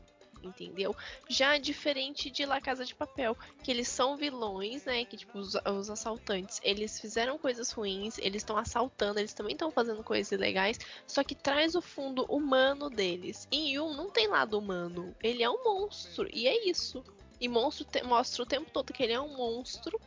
[0.43, 0.95] entendeu?
[1.29, 5.05] Já diferente de La Casa de Papel, que eles são vilões, né?
[5.05, 9.71] Que tipo, os, os assaltantes, eles fizeram coisas ruins, eles estão assaltando, eles também estão
[9.71, 13.47] fazendo coisas ilegais, só que traz o fundo humano deles.
[13.51, 17.03] Em Yun não tem lado humano, ele é um monstro, e é isso.
[17.39, 19.99] E monstro te, mostra o tempo todo que ele é um monstro,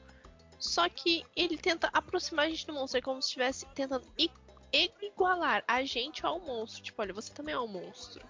[0.59, 4.07] só que ele tenta aproximar a gente do monstro, é como se estivesse tentando
[5.03, 6.83] igualar a gente ao monstro.
[6.83, 8.27] Tipo, olha, você também é um monstro.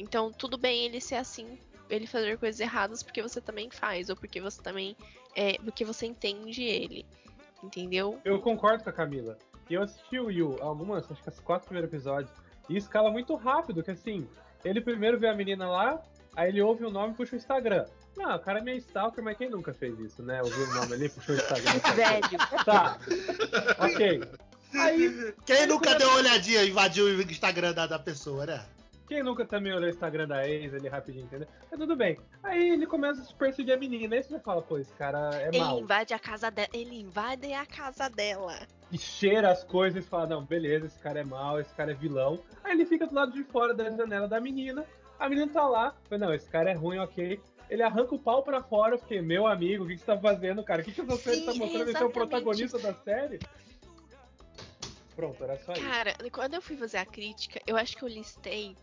[0.00, 1.58] Então, tudo bem ele ser assim,
[1.90, 4.96] ele fazer coisas erradas porque você também faz, ou porque você também.
[5.36, 7.04] É, porque você entende ele.
[7.62, 8.18] Entendeu?
[8.24, 9.36] Eu concordo com a Camila.
[9.68, 12.32] Eu assisti o Yu algumas, acho que os quatro primeiros episódios,
[12.68, 14.26] e escala muito rápido, que assim,
[14.64, 16.02] ele primeiro vê a menina lá,
[16.34, 17.84] aí ele ouve o nome e puxa o Instagram.
[18.16, 20.42] Não, o cara é meio stalker, mas quem nunca fez isso, né?
[20.42, 21.72] Ouviu o nome ali, puxou o Instagram.
[21.94, 22.64] Velho.
[22.64, 22.98] Tá.
[23.78, 24.22] ok.
[24.74, 28.64] Aí, quem nunca deu uma olhadinha, invadiu o Instagram da, da pessoa, né?
[29.10, 31.48] Quem nunca também olhou o Instagram da ex ali rapidinho, entendeu?
[31.68, 32.16] Mas tudo bem.
[32.44, 34.14] Aí ele começa a perseguir a menina.
[34.14, 35.72] Aí você fala, pô, esse cara é ele mal.
[35.72, 36.68] Ele invade a casa dela.
[36.72, 38.56] Ele invade a casa dela.
[38.92, 41.94] E cheira as coisas e fala, não, beleza, esse cara é mal, esse cara é
[41.94, 42.38] vilão.
[42.62, 44.86] Aí ele fica do lado de fora da janela da menina.
[45.18, 45.92] A menina tá lá.
[46.08, 47.40] Fala, não, esse cara é ruim, ok.
[47.68, 50.62] Ele arranca o pau pra fora, porque, meu amigo, o que, que você tá fazendo,
[50.62, 50.82] cara?
[50.82, 51.88] O que, que essa série tá mostrando?
[51.88, 53.40] Esse é o protagonista da série?
[55.20, 56.18] Pronto, era só Cara, isso.
[56.18, 58.76] Cara, quando eu fui fazer a crítica, eu acho que eu listei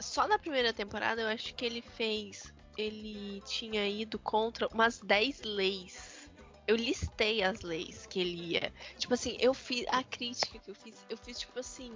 [0.00, 2.52] só na primeira temporada eu acho que ele fez.
[2.76, 6.30] Ele tinha ido contra umas 10 leis.
[6.66, 8.72] Eu listei as leis que ele ia.
[8.98, 9.86] Tipo assim, eu fiz.
[9.88, 11.92] A crítica que eu fiz, eu fiz, tipo assim.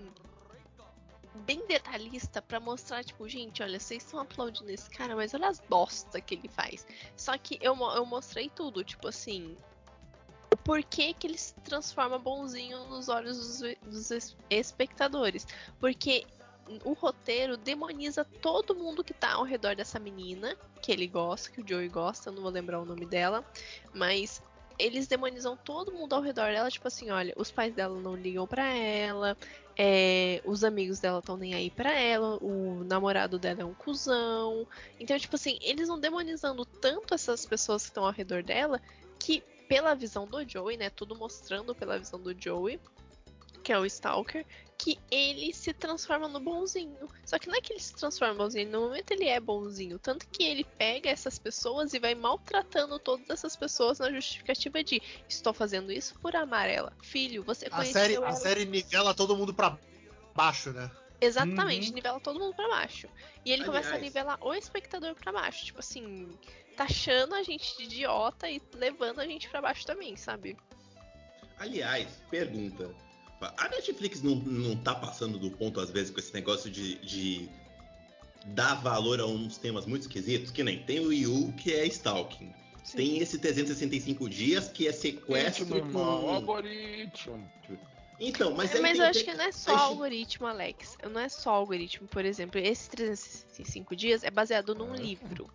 [1.47, 5.61] Bem detalhista para mostrar, tipo, gente, olha, vocês estão aplaudindo esse cara, mas olha as
[5.61, 6.85] bosta que ele faz.
[7.17, 9.57] Só que eu, eu mostrei tudo, tipo assim,
[10.53, 15.47] o porquê que ele se transforma bonzinho nos olhos dos, dos, espectadores.
[15.79, 16.27] Porque
[16.85, 21.61] o roteiro demoniza todo mundo que tá ao redor dessa menina, que ele gosta, que
[21.61, 23.45] o Joey gosta, não vou lembrar o nome dela,
[23.93, 24.43] mas
[24.79, 28.47] eles demonizam todo mundo ao redor dela, tipo assim, olha, os pais dela não ligam
[28.47, 29.37] para ela,
[29.77, 34.67] é, os amigos dela estão nem aí para ela, o namorado dela é um cuzão.
[34.99, 38.81] Então, tipo assim, eles vão demonizando tanto essas pessoas que estão ao redor dela
[39.19, 42.81] que, pela visão do Joey, né, tudo mostrando pela visão do Joey,
[43.63, 44.45] que é o Stalker,
[44.77, 47.09] que ele se transforma no bonzinho.
[47.25, 49.97] Só que não é que ele se transforma no bonzinho, no momento ele é bonzinho.
[49.97, 55.01] Tanto que ele pega essas pessoas e vai maltratando todas essas pessoas na justificativa de
[55.29, 56.93] estou fazendo isso por amarela.
[57.01, 58.27] Filho, você a série, ela.
[58.27, 59.79] A série nivela todo mundo pra
[60.35, 60.91] baixo, né?
[61.21, 61.95] Exatamente, uhum.
[61.95, 63.07] nivela todo mundo pra baixo.
[63.45, 63.67] E ele Aliás.
[63.67, 65.67] começa a nivelar o espectador pra baixo.
[65.67, 66.29] Tipo assim,
[66.81, 70.57] taxando a gente de idiota e levando a gente pra baixo também, sabe?
[71.59, 72.91] Aliás, pergunta.
[73.59, 77.51] A Netflix não, não tá passando do ponto, às vezes, com esse negócio de, de
[78.47, 82.51] dar valor a uns temas muito esquisitos, que nem tem o Yu, que é stalking.
[82.83, 82.97] Sim.
[82.97, 86.31] Tem esse 365 dias, que é sequestro Ritmo, com...
[86.31, 87.51] algoritmo.
[88.19, 90.97] Então, mas Mas eu acho que não é só algoritmo, Alex.
[91.11, 92.09] Não é só algoritmo.
[92.09, 94.99] Por exemplo, esse 365 dias é baseado num é.
[94.99, 95.51] livro.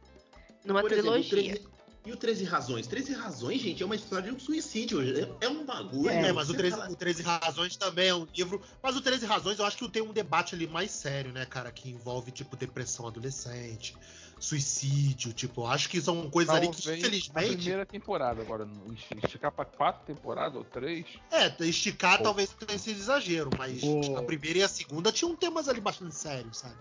[0.65, 1.39] Numa Por trilogia.
[1.39, 2.85] Exemplo, e o 13 Razões?
[2.85, 5.01] 13 Razões, gente, é uma história de um suicídio.
[5.01, 6.09] É, é um bagulho.
[6.09, 8.61] É, mas o 13, o 13 Razões também é um livro.
[8.81, 11.71] Mas o 13 Razões eu acho que tem um debate ali mais sério, né, cara?
[11.71, 13.97] Que envolve, tipo, depressão adolescente,
[14.39, 15.33] suicídio.
[15.33, 17.53] Tipo, eu acho que são coisas ali que, infelizmente.
[17.53, 18.69] A primeira temporada, agora,
[19.23, 21.07] esticar pra quatro temporadas ou três.
[21.31, 22.25] É, esticar Pô.
[22.25, 24.15] talvez tenha sido exagero, mas Pô.
[24.15, 26.77] a primeira e a segunda tinham temas ali bastante sérios, sabe?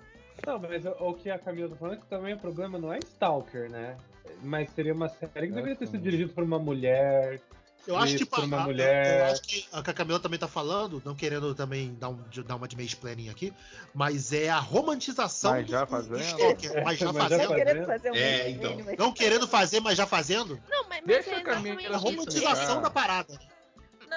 [0.46, 2.98] Não, mas o, que a Camila tá falando é que também o problema não é
[2.98, 3.96] Stalker, né?
[4.42, 7.40] Mas seria uma série que deveria ter sido dirigida por uma mulher.
[7.86, 9.20] Eu acho que por uma a, mulher.
[9.20, 12.66] Eu acho que a Camila também tá falando, não querendo também dar, um, dar uma
[12.66, 13.52] de meio planning aqui,
[13.92, 16.16] mas é a romantização mas já fazendo.
[16.16, 17.48] do Stalker, mas já mas fazendo.
[17.48, 18.76] Já querendo fazer um é, então.
[18.98, 20.58] Não querendo fazer, mas já fazendo?
[20.68, 23.38] Não, mas, mas Deixa é a a romantização da parada.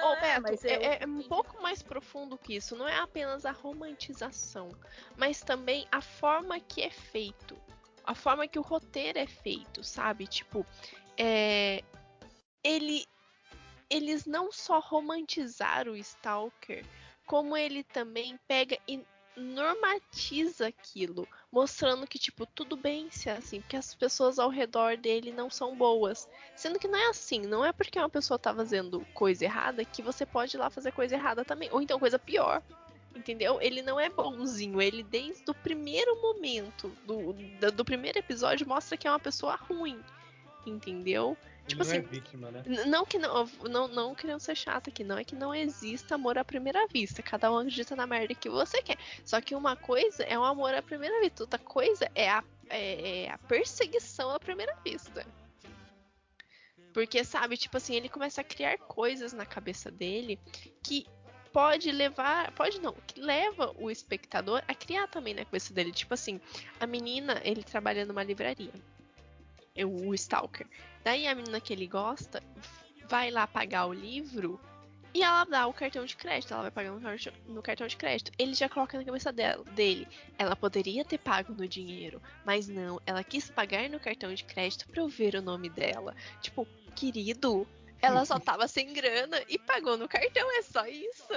[0.00, 2.76] Não, oh, Beto, é, é, é, um pouco mais profundo que isso.
[2.76, 4.70] Não é apenas a romantização,
[5.16, 7.56] mas também a forma que é feito.
[8.04, 10.26] A forma que o roteiro é feito, sabe?
[10.26, 10.64] Tipo,
[11.16, 11.82] é,
[12.64, 13.06] ele,
[13.90, 16.84] eles não só romantizaram o Stalker,
[17.26, 19.04] como ele também pega e
[19.36, 24.96] normatiza aquilo, mostrando que tipo tudo bem se é assim, porque as pessoas ao redor
[24.96, 28.54] dele não são boas, sendo que não é assim, não é porque uma pessoa tá
[28.54, 32.18] fazendo coisa errada que você pode ir lá fazer coisa errada também, ou então coisa
[32.18, 32.62] pior.
[33.16, 33.58] Entendeu?
[33.60, 34.80] Ele não é bonzinho.
[34.80, 39.56] Ele, desde o primeiro momento do, do, do primeiro episódio, mostra que é uma pessoa
[39.56, 39.98] ruim.
[40.64, 41.36] Entendeu?
[41.68, 42.62] Tipo não é assim, é vítima, né?
[42.86, 46.38] Não que não, não, não querendo ser chata aqui, não é que não exista amor
[46.38, 47.22] à primeira vista.
[47.22, 48.96] Cada um acredita na merda que você quer.
[49.24, 52.42] Só que uma coisa é o um amor à primeira vista, outra coisa é a,
[52.70, 55.26] é, é a perseguição à primeira vista.
[56.94, 60.40] Porque, sabe, tipo assim, ele começa a criar coisas na cabeça dele
[60.82, 61.06] que
[61.52, 65.92] pode levar, pode não, que leva o espectador a criar também na cabeça dele.
[65.92, 66.40] Tipo assim,
[66.80, 68.72] a menina, ele trabalha numa livraria
[69.84, 70.66] o Stalker.
[71.04, 72.42] Daí a menina que ele gosta
[73.08, 74.60] vai lá pagar o livro
[75.14, 76.92] E ela dá o cartão de crédito, ela vai pagar
[77.46, 78.30] no cartão de crédito.
[78.38, 80.06] Ele já coloca na cabeça dela, dele.
[80.38, 84.86] Ela poderia ter pago no dinheiro, mas não, ela quis pagar no cartão de crédito
[84.88, 86.14] pra eu ver o nome dela.
[86.42, 87.66] Tipo, querido,
[88.00, 91.32] ela só tava sem grana e pagou no cartão, é só isso.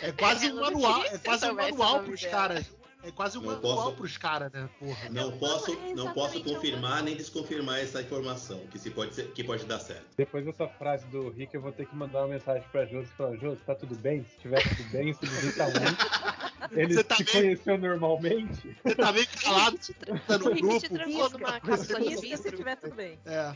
[0.00, 2.70] É, é quase um manual, é quase um manual pros caras.
[3.04, 4.68] É quase um não manual posso, pros caras, né?
[4.78, 5.08] Porra.
[5.10, 9.42] Não posso, é não posso confirmar nem desconfirmar essa informação, que, se pode ser, que
[9.42, 10.06] pode dar certo.
[10.16, 13.06] Depois dessa frase do Rick, eu vou ter que mandar uma mensagem pra Jô e
[13.06, 14.24] falar, Jô, tá tudo bem?
[14.24, 16.78] Se tiver tudo bem, se visita um.
[16.78, 17.32] Ele tá te bem...
[17.32, 18.76] conheceu normalmente?
[18.84, 19.78] Você tá bem calado,
[20.26, 20.80] tá no grupo.
[20.80, 23.18] Te trancou numa cápsula de se tiver tudo bem.
[23.26, 23.54] É.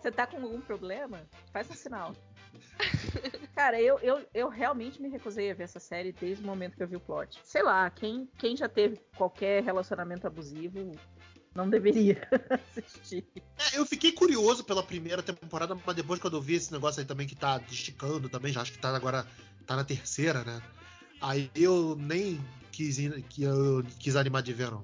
[0.00, 1.22] Você tá com algum problema?
[1.50, 2.14] Faz um sinal.
[3.54, 6.82] Cara, eu, eu, eu realmente me recusei a ver essa série desde o momento que
[6.82, 7.38] eu vi o plot.
[7.44, 10.90] Sei lá, quem, quem já teve qualquer relacionamento abusivo
[11.54, 12.28] não deveria
[12.76, 13.24] assistir.
[13.72, 17.06] É, eu fiquei curioso pela primeira temporada, mas depois quando eu vi esse negócio aí
[17.06, 19.24] também que tá esticando também, já acho que tá agora
[19.66, 20.60] tá na terceira, né?
[21.20, 22.40] Aí eu nem
[22.72, 22.98] quis,
[23.28, 24.82] que eu quis animar de ver, não.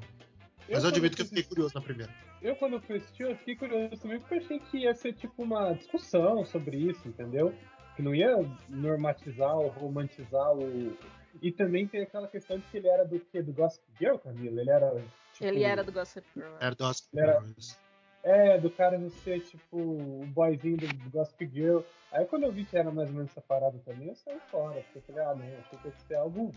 [0.69, 2.15] Mas eu, eu admito que eu fiquei curioso na primeira.
[2.41, 5.13] Eu, quando eu fui assistir, eu fiquei curioso também, porque eu achei que ia ser
[5.13, 7.53] tipo uma discussão sobre isso, entendeu?
[8.01, 8.35] Que não ia
[8.69, 10.97] normatizar ou romantizar o.
[11.41, 13.43] E também tem aquela questão de que ele era do que?
[13.43, 14.61] Do Gossip Girl, Camila?
[14.61, 14.91] Ele era.
[15.35, 16.55] Tipo, ele era do Gossip Girl.
[16.59, 17.45] Era do Gossip Girl.
[18.23, 21.81] É, do cara não ser tipo o boyzinho do, do Gossip Girl.
[22.13, 24.81] Aí quando eu vi que era mais ou menos essa parada também, eu saí fora.
[24.81, 26.53] Porque eu falei, ah, não, achei que ia ser algo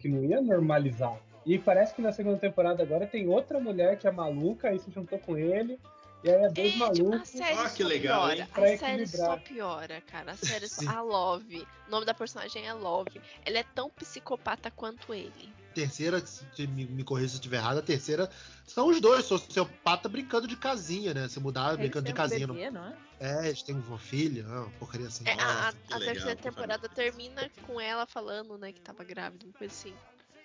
[0.00, 1.18] que não ia normalizar.
[1.44, 4.90] E parece que na segunda temporada agora tem outra mulher que é maluca, aí se
[4.90, 5.78] juntou com ele.
[6.24, 7.20] E aí é dois Gente, malucos.
[7.20, 8.48] A série ah, que legal, piora.
[8.54, 10.32] A série só piora, cara.
[10.32, 10.88] A série só...
[10.88, 11.68] A Love.
[11.86, 13.20] O nome da personagem é Love.
[13.44, 15.52] Ela é tão psicopata quanto ele.
[15.74, 18.30] Terceira, se me, me corrija se eu estiver errado, a terceira
[18.64, 21.28] são os dois, sociopata brincando de casinha, né?
[21.28, 22.46] Se mudar brincando de casinha.
[22.46, 22.96] Um bebê, não é?
[23.20, 25.24] é, eles têm uma filha, uma porcaria assim.
[25.26, 29.74] É, a, a terceira temporada termina com ela falando, né, que tava grávida, uma coisa
[29.74, 29.94] assim.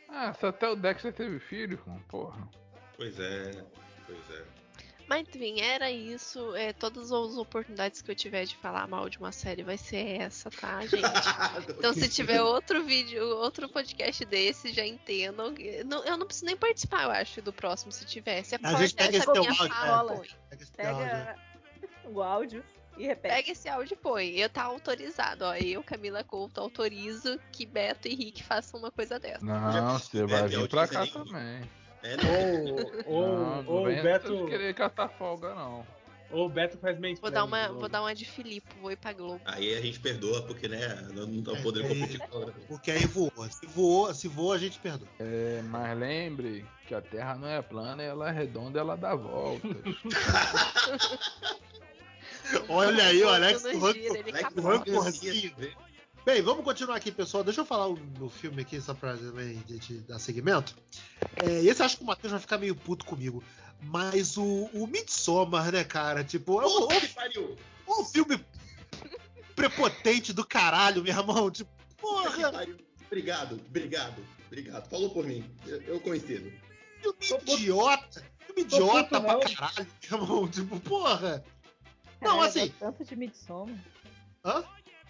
[0.09, 2.47] Ah, se até o Dexter teve filho, porra.
[2.97, 3.63] Pois é,
[4.05, 4.58] pois é.
[5.09, 6.55] Mas enfim, era isso.
[6.55, 10.21] É, todas as oportunidades que eu tiver de falar mal de uma série vai ser
[10.21, 11.01] essa, tá, gente?
[11.67, 15.51] então se tiver outro vídeo, outro podcast desse, já entendam.
[15.87, 18.43] Não, eu não preciso nem participar, eu acho, do próximo, se tiver.
[18.43, 20.55] Se a gente pega essa minha áudio, fala, é.
[20.55, 21.35] pega, pega
[22.05, 22.63] o áudio.
[22.95, 23.33] E repete.
[23.33, 24.35] Pega esse áudio e põe.
[24.35, 25.55] Eu tá autorizado, ó.
[25.55, 29.43] Eu, Camila Couto, autorizo que Beto e Rick façam uma coisa dessa.
[29.43, 31.67] Não, você vai vir pra cá também.
[32.03, 32.75] É, não.
[33.05, 34.45] Ou, ou, ou o Beto.
[34.47, 35.85] querer catar folga, não.
[36.31, 38.97] Ou o Beto faz bem vou dar uma Vou dar uma de Filipe, vou ir
[38.97, 39.41] pra Globo.
[39.45, 43.31] Aí a gente perdoa, porque, né, não estamos é, podendo competir com Porque aí voou.
[43.49, 45.07] Se voou, se voou, a gente perdoa.
[45.19, 49.71] É, mas lembre que a Terra não é plana, ela é redonda, ela dá voltas.
[52.69, 53.63] olha aí, o Alex,
[54.55, 55.51] o rancorzinho.
[56.31, 57.43] Bem, vamos continuar aqui, pessoal.
[57.43, 60.75] Deixa eu falar no filme aqui, só pra também gente dar segmento.
[61.43, 63.43] É, esse acho que o Matheus vai ficar meio puto comigo.
[63.81, 66.23] Mas o, o Midsommar, né, cara?
[66.23, 68.45] Tipo, é o, o, o filme
[69.55, 71.49] prepotente do caralho, meu irmão.
[71.49, 72.49] Tipo, porra.
[73.07, 74.87] Obrigado, obrigado, obrigado.
[74.87, 75.43] Falou por mim.
[75.65, 76.53] Eu, eu coincido.
[77.19, 78.23] Filme idiota.
[78.45, 80.47] Filme idiota pra caralho, meu irmão.
[80.47, 81.43] Tipo, porra.
[82.21, 82.71] Não, assim.
[82.79, 83.75] Tanto de Midsommar.
[84.45, 84.63] Hã?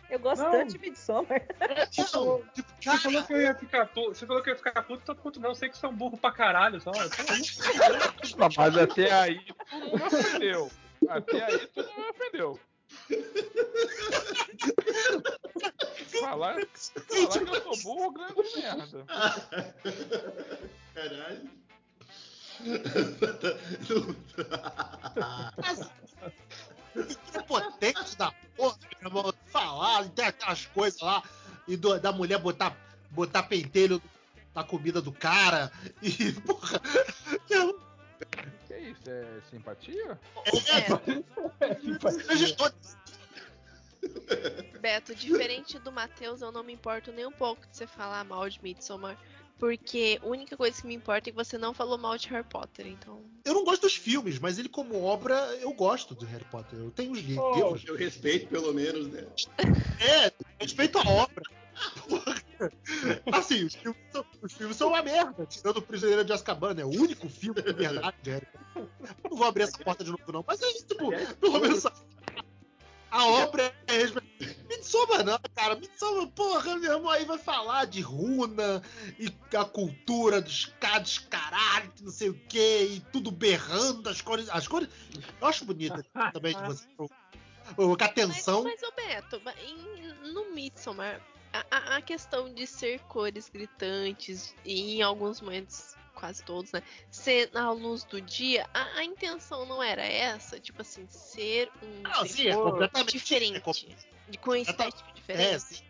[0.10, 0.52] Eu gosto não.
[0.52, 1.42] tanto de Midsommar.
[1.92, 4.16] Tipo, tipo, você falou que eu ia ficar puto.
[4.16, 5.50] Você falou que eu ia ficar puto, tô puto não.
[5.50, 6.82] Eu sei que você é um burro pra caralho.
[6.82, 6.92] Só.
[6.92, 9.40] não, mas até aí
[9.70, 10.72] tu não me ofendeu.
[11.08, 12.60] Até aí tu não me ofendeu.
[16.20, 19.06] falar, falar que eu sou burro, grande merda.
[20.96, 21.50] Caralho.
[26.70, 26.79] que
[27.48, 31.24] potente da porra, meu irmão, falar, tem aquelas coisas lá,
[31.68, 32.76] e do, da mulher botar,
[33.12, 34.02] botar pentelho
[34.54, 35.72] na comida do cara,
[36.02, 36.82] e porra.
[37.50, 37.80] Eu...
[38.68, 39.02] Que é isso?
[39.08, 40.20] É simpatia?
[40.46, 41.66] É.
[41.66, 42.56] é simpatia.
[44.80, 48.50] Beto, diferente do Matheus, eu não me importo nem um pouco de você falar mal
[48.50, 49.18] de Midsommar.
[49.60, 52.48] Porque a única coisa que me importa é que você não falou mal de Harry
[52.48, 53.22] Potter, então.
[53.44, 56.80] Eu não gosto dos filmes, mas ele, como obra, eu gosto de Harry Potter.
[56.80, 57.84] Eu tenho os livros.
[57.86, 59.28] eu respeito, pelo menos, né?
[60.00, 61.44] É, respeito a obra.
[63.34, 66.86] assim, os filmes, são, os filmes são uma merda, tirando o Prisioneiro de Azkaban, né?
[66.86, 68.90] O único filme de verdade de Harry Potter.
[69.30, 71.86] Não vou abrir essa porta de novo, não, mas é isso, tipo, pelo menos
[73.12, 74.02] a obra é
[74.80, 75.76] Midsommar não, cara.
[75.76, 78.82] Midsommar, porra, meu irmão, aí vai falar de runa
[79.20, 84.50] e a cultura dos cados, caralho, não sei o que, e tudo berrando, as cores.
[84.50, 84.90] As cores.
[85.40, 86.04] Eu acho bonita
[86.34, 86.88] também de você.
[87.76, 88.64] Com atenção.
[88.64, 91.22] Mas, mas ô Beto, em no Midsommar,
[91.54, 96.84] a, a, questão de ser cores gritantes e em alguns momentos, quase todos, né?
[97.12, 102.02] Ser na luz do dia, a, a intenção não era essa, tipo assim, ser um
[102.02, 103.58] não, sim, é diferente.
[103.58, 105.56] É, com estética diferente.
[105.56, 105.90] É, sim.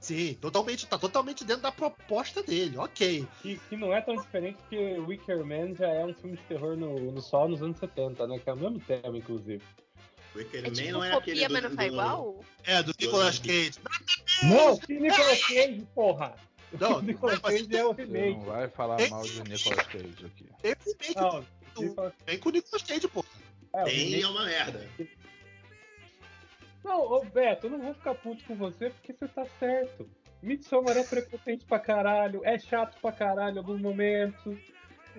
[0.00, 3.28] Sim, totalmente, tá totalmente dentro da proposta dele, ok.
[3.44, 6.74] E que não é tão diferente que Wicker Man já é um filme de terror
[6.74, 8.38] no, no sol nos anos 70, né?
[8.38, 9.62] Que é o mesmo tema, inclusive.
[10.34, 12.44] Wicker é tipo não é aquele do, do, do, igual?
[12.64, 13.72] É, do Nicolas Cage.
[14.42, 16.34] Não, que Nicolas Cage, porra!
[16.80, 18.38] Não, Nicolas Cage é o remake.
[18.38, 20.46] Não vai falar mal de Nicolas Cage aqui.
[20.62, 21.14] Tem remake.
[21.14, 23.28] Não, Vem com o Nicolas Cage, porra.
[23.74, 24.88] É, Tem é uma merda.
[26.84, 30.08] Não, ô Beto, eu não vou ficar puto com você porque você tá certo.
[30.42, 34.58] Midsommar é prepotente pra caralho, é chato pra caralho em alguns momentos.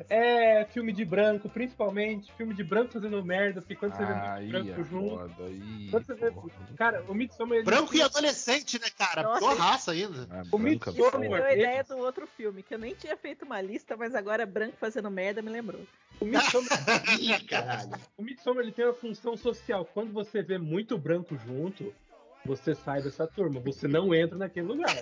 [0.09, 2.31] É filme de branco, principalmente.
[2.33, 5.17] Filme de branco fazendo merda, porque quando você vê muito branco é junto.
[5.17, 7.57] Foda, aí, vê, cara, o Midsommar.
[7.57, 7.65] Ele...
[7.65, 9.21] Branco e adolescente, né, cara?
[9.21, 10.27] Nossa, Pior raça ainda.
[10.31, 11.19] É, o Midsommar.
[11.19, 14.15] me deu a ideia do outro filme, que eu nem tinha feito uma lista, mas
[14.15, 15.85] agora branco fazendo merda me lembrou.
[16.21, 16.79] O Midsommar,
[18.17, 19.83] o Midsommar ele tem uma função social.
[19.91, 21.91] Quando você vê muito branco junto,
[22.45, 25.01] você sai dessa turma, você não entra naquele lugar.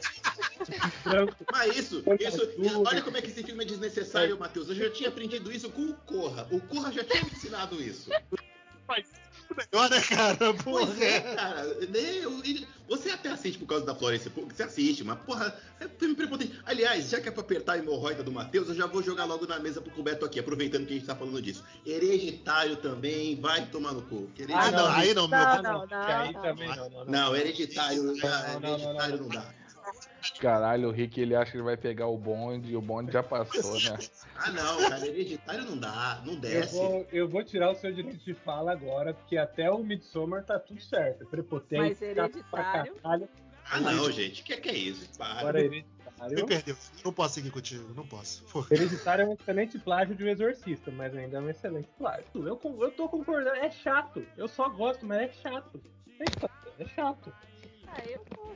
[1.52, 4.70] Mas isso, isso, olha como é que esse filme é desnecessário, Matheus.
[4.70, 6.48] Eu já tinha aprendido isso com o Corra.
[6.52, 8.10] O Corra já tinha me ensinado isso.
[8.90, 9.06] Mas
[9.56, 10.54] melhor, né, cara?
[10.56, 10.86] Porra.
[10.86, 11.64] Pois é, cara.
[11.64, 16.60] Né, você até assiste por causa da Florence você assiste, mas porra, é filme prepotente.
[16.66, 19.46] Aliás, já que é pra apertar a hemorroida do Matheus, eu já vou jogar logo
[19.46, 21.64] na mesa pro Roberto aqui, aproveitando que a gente tá falando disso.
[21.86, 24.30] Hereditário também, vai tomar no cu.
[24.52, 25.40] Ah, não, aí não, meu.
[25.40, 26.02] Não, não, não.
[26.02, 27.06] Aí também não, não.
[27.06, 29.59] Não, hereditário, hereditário não dá.
[30.40, 33.24] Caralho, o Rick ele acha que ele vai pegar o bonde e o bonde já
[33.24, 33.98] passou, né?
[34.36, 36.76] ah, não, cara, hereditário não dá, não desce.
[36.76, 40.44] Eu vou, eu vou tirar o seu direito de fala agora, porque até o Midsommar
[40.44, 41.24] tá tudo certo.
[41.24, 42.94] É prepotente, Mas hereditário.
[43.72, 45.10] Ah, não, gente, o que, que é isso?
[45.18, 45.40] Para.
[45.40, 46.36] Agora, hereditário.
[46.36, 46.76] Me perdeu,
[47.06, 48.44] não posso seguir contigo, não posso.
[48.70, 52.26] Hereditário é um excelente plágio de um exorcista, mas ainda é um excelente plágio.
[52.36, 54.26] Eu, eu tô concordando, é chato.
[54.36, 55.82] Eu só gosto, mas é chato.
[56.78, 57.34] É chato.
[57.88, 58.49] Ah, eu gosto também.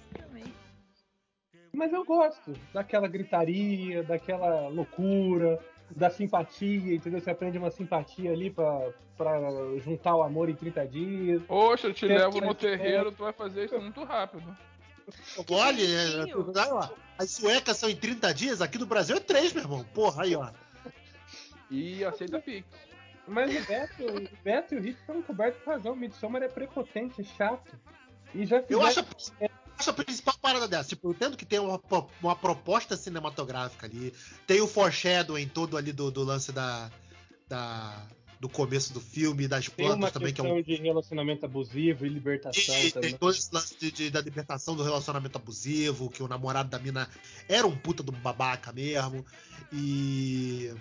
[1.76, 5.60] Mas eu gosto daquela gritaria, daquela loucura,
[5.90, 7.20] da simpatia, entendeu?
[7.20, 9.40] Você aprende uma simpatia ali pra, pra
[9.84, 11.42] juntar o amor em 30 dias.
[11.44, 14.56] Poxa, eu te Tem levo no terreiro, tu vai fazer isso muito rápido.
[15.50, 16.24] Olha, é,
[17.18, 19.84] as suecas são em 30 dias, aqui no Brasil é 3, meu irmão.
[19.94, 20.50] Porra, aí, ó.
[21.70, 22.68] E aceita Pix.
[23.28, 25.94] Mas o Beto, o Beto e o Rick estão cobertos com razão.
[25.94, 27.72] O Midsommar é prepotente, é chato.
[28.34, 28.82] E já fizeram...
[28.82, 29.04] Eu acho
[29.84, 30.90] acho a principal parada dessa.
[30.90, 31.80] Tipo, eu entendo que tem uma,
[32.22, 34.14] uma proposta cinematográfica ali.
[34.48, 36.90] Tem o foreshadowing todo ali do, do lance da,
[37.48, 38.08] da,
[38.40, 40.34] do começo do filme, das plantas também.
[40.34, 40.62] que é um...
[40.62, 43.10] de relacionamento abusivo e libertação e, também.
[43.12, 46.80] Tem todo esse lance de, de, da libertação do relacionamento abusivo, que o namorado da
[46.80, 47.10] mina
[47.50, 49.26] era um puta do babaca mesmo.
[49.72, 50.74] E.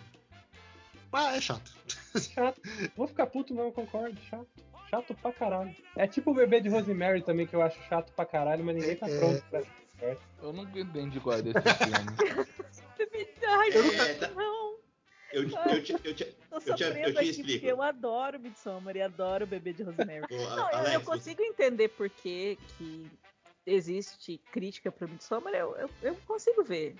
[1.12, 1.70] Ah, é chato.
[2.18, 2.60] Chato.
[2.96, 4.18] Vou ficar puto, não, concordo.
[4.30, 4.48] Chato
[4.92, 5.74] chato pra caralho.
[5.96, 8.96] É tipo o bebê de Rosemary também, que eu acho chato pra caralho, mas ninguém
[8.96, 9.62] tá é, pronto pra
[10.02, 10.16] é.
[10.42, 11.94] Eu nunca entendi qual é desse filme.
[13.46, 13.68] Ai,
[14.10, 14.28] é, tá...
[14.30, 14.72] não.
[15.32, 17.64] Eu, eu, eu, eu, te, eu, te, eu te explico.
[17.64, 20.26] Eu adoro Midsommar e adoro o bebê de Rosemary.
[20.30, 21.48] não, Alex, eu, eu, consigo você...
[21.48, 23.10] entender por que, que
[23.64, 26.96] existe crítica pro Midsommar, eu, eu, eu consigo ver.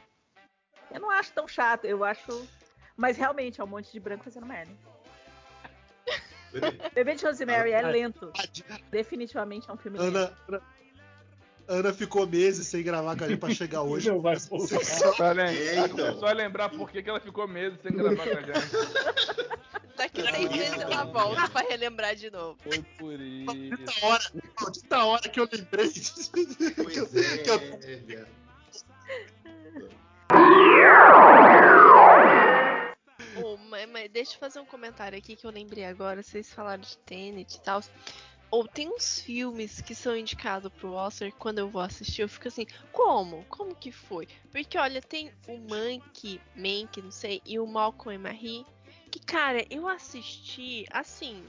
[0.91, 2.49] Eu não acho tão chato, eu acho.
[2.97, 4.73] Mas realmente é um monte de branco fazendo merda.
[6.95, 8.33] Bebê de Rosemary é lento.
[8.91, 10.37] Definitivamente é um filme Ana, lento.
[10.49, 10.63] Ana,
[11.69, 14.09] Ana ficou meses sem gravar com a gente pra chegar hoje.
[14.09, 15.39] Não vai voltar.
[15.39, 16.19] é, então.
[16.19, 19.53] Só lembrar por que, que ela ficou meses sem gravar com a gente.
[19.97, 22.59] Daqui seis meses ela volta pra relembrar de novo.
[22.63, 23.47] Foi por isso.
[24.61, 25.93] Maldita hora, hora que eu lembrei.
[26.77, 27.57] Pois é, que eu...
[27.57, 28.27] é,
[34.23, 36.23] deixa eu fazer um comentário aqui que eu lembrei agora.
[36.23, 37.83] Vocês falaram de Tenet e tal.
[38.53, 42.49] Ou tem uns filmes que são indicados pro Oscar quando eu vou assistir, eu fico
[42.49, 43.45] assim, como?
[43.47, 44.29] Como que foi?
[44.51, 48.67] Porque olha, tem o Mank, Mank, não sei, e o Malcolm e Marie,
[49.11, 51.43] que cara, eu assisti assim,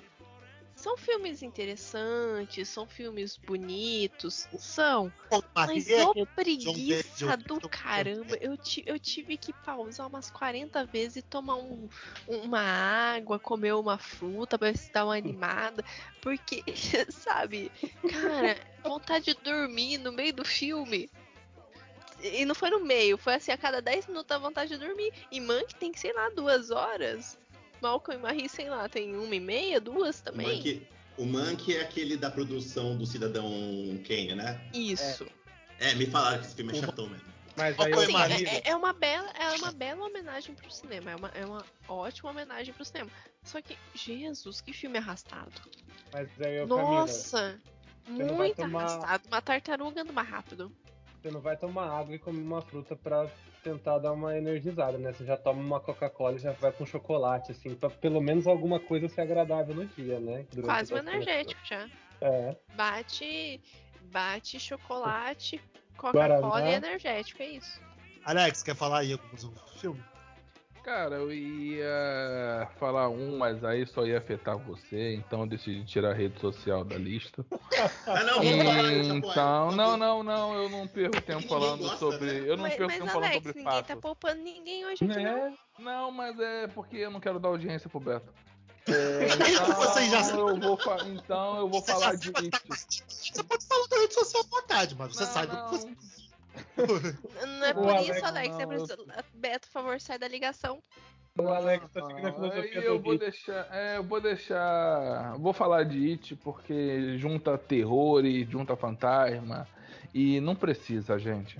[0.83, 5.11] são filmes interessantes, são filmes bonitos, são.
[5.55, 11.55] Mas ô preguiça do caramba, eu, eu tive que pausar umas 40 vezes e tomar
[11.55, 11.87] um,
[12.27, 15.85] uma água, comer uma fruta pra se dá uma animada.
[16.21, 16.61] Porque,
[17.09, 17.71] sabe,
[18.11, 21.09] cara, vontade de dormir no meio do filme.
[22.21, 25.13] E não foi no meio, foi assim, a cada 10 minutos a vontade de dormir.
[25.31, 27.37] E Mank tem, sei lá, duas horas.
[27.83, 30.47] Malcolm e Marie, sei lá, tem uma e meia, duas também.
[30.47, 33.51] O Mank, o Mank é aquele da produção do Cidadão
[34.07, 34.59] Kane, né?
[34.73, 35.27] Isso.
[35.79, 37.33] É, me falaram que esse filme é chatão mesmo.
[37.55, 41.11] Mas aí assim, é, é, uma bela, é uma bela homenagem pro cinema.
[41.11, 43.11] É uma, é uma ótima homenagem pro cinema.
[43.43, 45.51] Só que, Jesus, que filme arrastado.
[46.11, 47.59] Mas aí, Nossa,
[48.05, 48.85] Camila, muito tomar...
[48.85, 49.27] arrastado.
[49.27, 50.71] Uma tartaruga anda mais rápido.
[51.21, 53.29] Você não vai tomar água e comer uma fruta pra
[53.63, 55.13] tentar dar uma energizada, né?
[55.13, 58.79] Você já toma uma Coca-Cola e já vai com chocolate, assim, pra pelo menos alguma
[58.79, 60.45] coisa ser agradável no dia, né?
[60.51, 61.87] Durante Quase um energético já.
[62.21, 62.55] É.
[62.75, 63.61] Bate,
[64.11, 65.61] bate chocolate,
[65.97, 67.81] Coca-Cola e energético, é isso.
[68.25, 69.37] Alex, quer falar aí algum
[69.77, 70.03] filme?
[70.83, 76.11] Cara, eu ia falar um, mas aí só ia afetar você, então eu decidi tirar
[76.11, 77.45] a rede social da lista.
[78.05, 78.43] ah, não,
[79.15, 82.25] então, não, não, não, eu não perco tempo falando gosta, sobre.
[82.25, 82.49] Né?
[82.49, 85.23] Eu não mas, perco mas, tempo Alex, falando sobre ninguém tá poupando ninguém hoje aqui,
[85.23, 85.37] não.
[85.37, 85.53] É?
[85.79, 88.33] Não, mas é porque eu não quero dar audiência pro Beto.
[88.85, 89.45] É, então,
[90.09, 90.35] já...
[90.35, 90.77] eu vou
[91.07, 92.51] então eu vou você falar de It.
[93.07, 95.69] Você pode falar da rede social à vontade, mas você não, sabe não.
[95.69, 95.95] que você.
[96.77, 98.53] Não é por isso, Alex.
[98.53, 98.97] Alex precisa...
[99.33, 100.81] Beto, por favor, sai da ligação.
[101.35, 105.83] O Alex tá seguindo a filosofia eu vou deixar, é, eu vou deixar, vou falar
[105.83, 109.67] de It porque junta terror e junta fantasma
[110.13, 111.57] e não precisa, gente.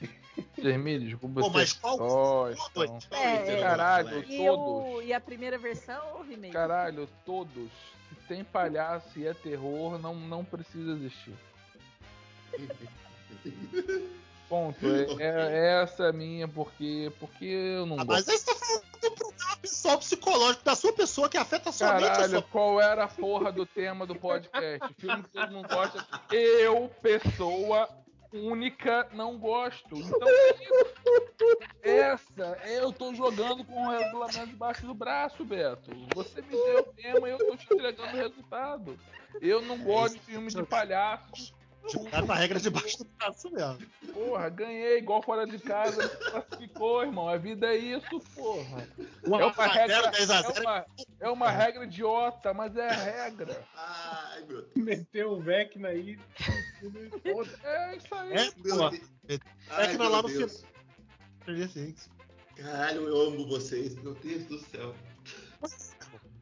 [0.56, 1.98] Vermelho, desculpa Pô, mas qual?
[1.98, 2.98] Gostam.
[3.10, 4.94] É, caralho, e todos.
[4.94, 6.52] O, e a primeira versão ou remake?
[6.52, 7.70] Caralho, todos.
[8.10, 11.34] Se tem palhaço e é terror, não, não precisa existir.
[14.48, 14.86] Ponto.
[15.18, 18.26] É, é, essa é a minha, porque, porque eu não ah, gosto.
[18.26, 22.02] Mas aí você tá falando do problema pessoal psicológico da sua pessoa que afeta somente
[22.02, 22.42] Caralho, a sua...
[22.42, 24.94] qual era a porra do tema do podcast?
[24.98, 26.06] Filme que todo mundo gosta.
[26.30, 27.88] Eu, pessoa
[28.34, 29.96] única, não gosto.
[29.96, 30.28] Então,
[31.82, 35.90] essa, eu tô jogando com o regulamento debaixo do braço, Beto.
[36.14, 38.98] Você me deu o tema e eu tô te entregando o resultado.
[39.40, 40.62] Eu não gosto de filme de
[41.84, 42.04] palhaço.
[42.04, 43.78] Jogaram a regra debaixo do braço mesmo.
[44.12, 47.28] Porra, ganhei igual fora de casa, classificou, irmão.
[47.28, 48.88] A vida é isso, porra.
[49.24, 50.86] Uma é uma regra, é uma,
[51.20, 53.64] é uma regra idiota, mas é a regra.
[53.74, 54.72] Ai, meu Deus.
[54.76, 56.18] Meteu o Vecna aí.
[57.64, 58.32] É isso aí.
[58.32, 59.38] É.
[59.76, 60.48] Vecna lá no final.
[62.56, 63.94] Caralho, eu amo vocês.
[63.96, 64.94] Meu Deus do céu.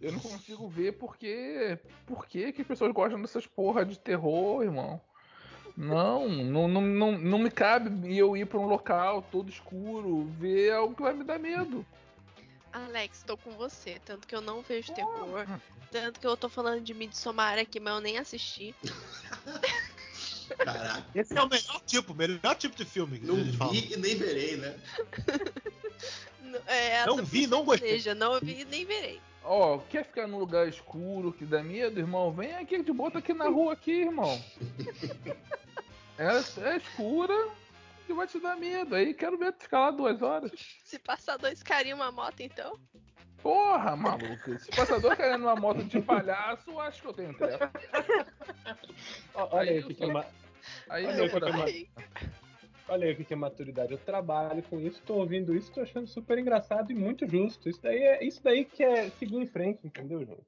[0.01, 1.79] Eu não consigo ver porque.
[2.07, 5.01] Por que, que as pessoas gostam dessas porra de terror, irmão?
[5.77, 10.73] Não, não, não, não, não me cabe eu ir para um local todo escuro, ver
[10.73, 11.85] algo que vai me dar medo.
[12.73, 14.01] Alex, tô com você.
[14.05, 15.47] Tanto que eu não vejo terror.
[15.91, 18.75] Tanto que eu tô falando de Midsommar aqui, mas eu nem assisti.
[20.59, 21.05] Caraca.
[21.15, 23.19] Esse é o melhor tipo, melhor tipo de filme.
[23.21, 24.79] Não vi e nem verei, né?
[26.67, 27.93] É, não vi, não gostei.
[27.93, 29.19] Seja, não vi e nem verei.
[29.45, 32.33] Ó, oh, quer ficar num lugar escuro que dá medo, irmão?
[32.33, 34.41] Vem aqui, te bota aqui na rua aqui, irmão.
[36.17, 37.35] é, é escura
[38.09, 38.95] e vai te dar medo.
[38.95, 40.53] Aí quero ver tu ficar lá duas horas.
[40.85, 42.79] Se passar dois carinhos uma moto, então.
[43.43, 44.59] Porra, maluco.
[44.61, 47.65] Se passar dois carinhos numa moto de palhaço, acho que eu tenho treco.
[49.35, 50.27] Olha aí, que, que é uma...
[50.89, 51.65] Aí que uma...
[52.93, 53.93] Olha aí o que é maturidade.
[53.93, 57.71] Eu trabalho com isso, tô ouvindo isso, tô achando super engraçado e muito justo.
[57.71, 60.43] Isso daí é isso daí que é seguir em frente, entendeu, gente?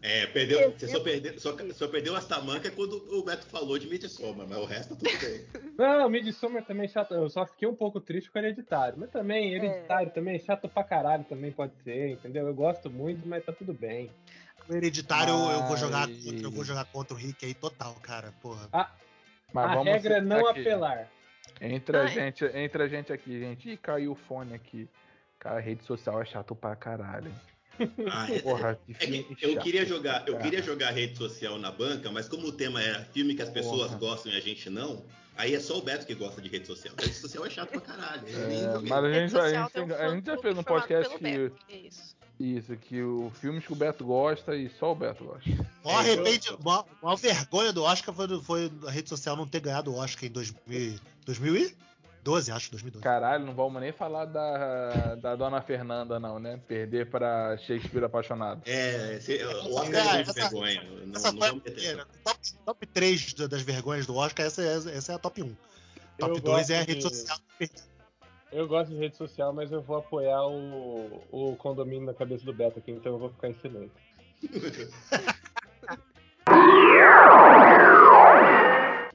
[0.00, 3.86] É, perdeu, você só perdeu, só, só perdeu as tamancas quando o Beto falou de
[3.86, 5.46] Midsommar, mas o resto tudo bem.
[5.76, 7.12] Não, Midsommar também é chato.
[7.12, 8.98] Eu só fiquei um pouco triste com o Hereditário.
[8.98, 10.12] Mas também, Hereditário é.
[10.12, 12.46] também é chato pra caralho, também pode ser, entendeu?
[12.46, 14.10] Eu gosto muito, mas tá tudo bem.
[14.66, 18.32] O Hereditário eu vou jogar contra, eu vou jogar contra o Rick aí total, cara,
[18.40, 18.68] porra.
[18.72, 18.90] Ah,
[19.52, 20.60] mas a regra é não aqui.
[20.60, 21.10] apelar.
[21.60, 23.70] Entre a, gente, entre a gente aqui, gente.
[23.70, 24.88] Ih, caiu o fone aqui.
[25.38, 27.32] Cara, a rede social é chato pra caralho.
[28.10, 31.70] Ah, é, Porra, que é que eu queria jogar, eu queria jogar rede social na
[31.70, 33.98] banca, mas como o tema é filme que as pessoas Porra.
[33.98, 35.04] gostam e a gente não,
[35.36, 36.92] aí é só o Beto que gosta de rede social.
[36.98, 38.22] A rede social é chato pra caralho.
[38.26, 41.52] É, mas a gente, a gente, a gente já fez no podcast que.
[42.38, 42.76] Isso.
[42.76, 45.50] Que o filme que o Beto gosta e só o Beto gosta.
[45.82, 49.92] O arrepende, uma, uma vergonha do Oscar foi, foi a rede social não ter ganhado
[49.92, 53.02] o Oscar em 2000, 2012, acho, 2012.
[53.02, 56.60] Caralho, não vamos nem falar da, da Dona Fernanda, não, né?
[56.68, 58.62] Perder pra Shakespeare apaixonado.
[58.66, 59.18] É,
[59.66, 60.82] o Oscar é, é vergonha.
[61.06, 62.06] Não, essa não vamos meter.
[62.22, 65.56] Top, top 3 das vergonhas do Oscar, essa é, essa é a top 1.
[66.18, 67.02] Top 2 é a rede de...
[67.02, 67.38] social.
[68.50, 72.52] Eu gosto de rede social, mas eu vou apoiar o, o condomínio na cabeça do
[72.52, 73.90] Beto aqui, então eu vou ficar em silêncio.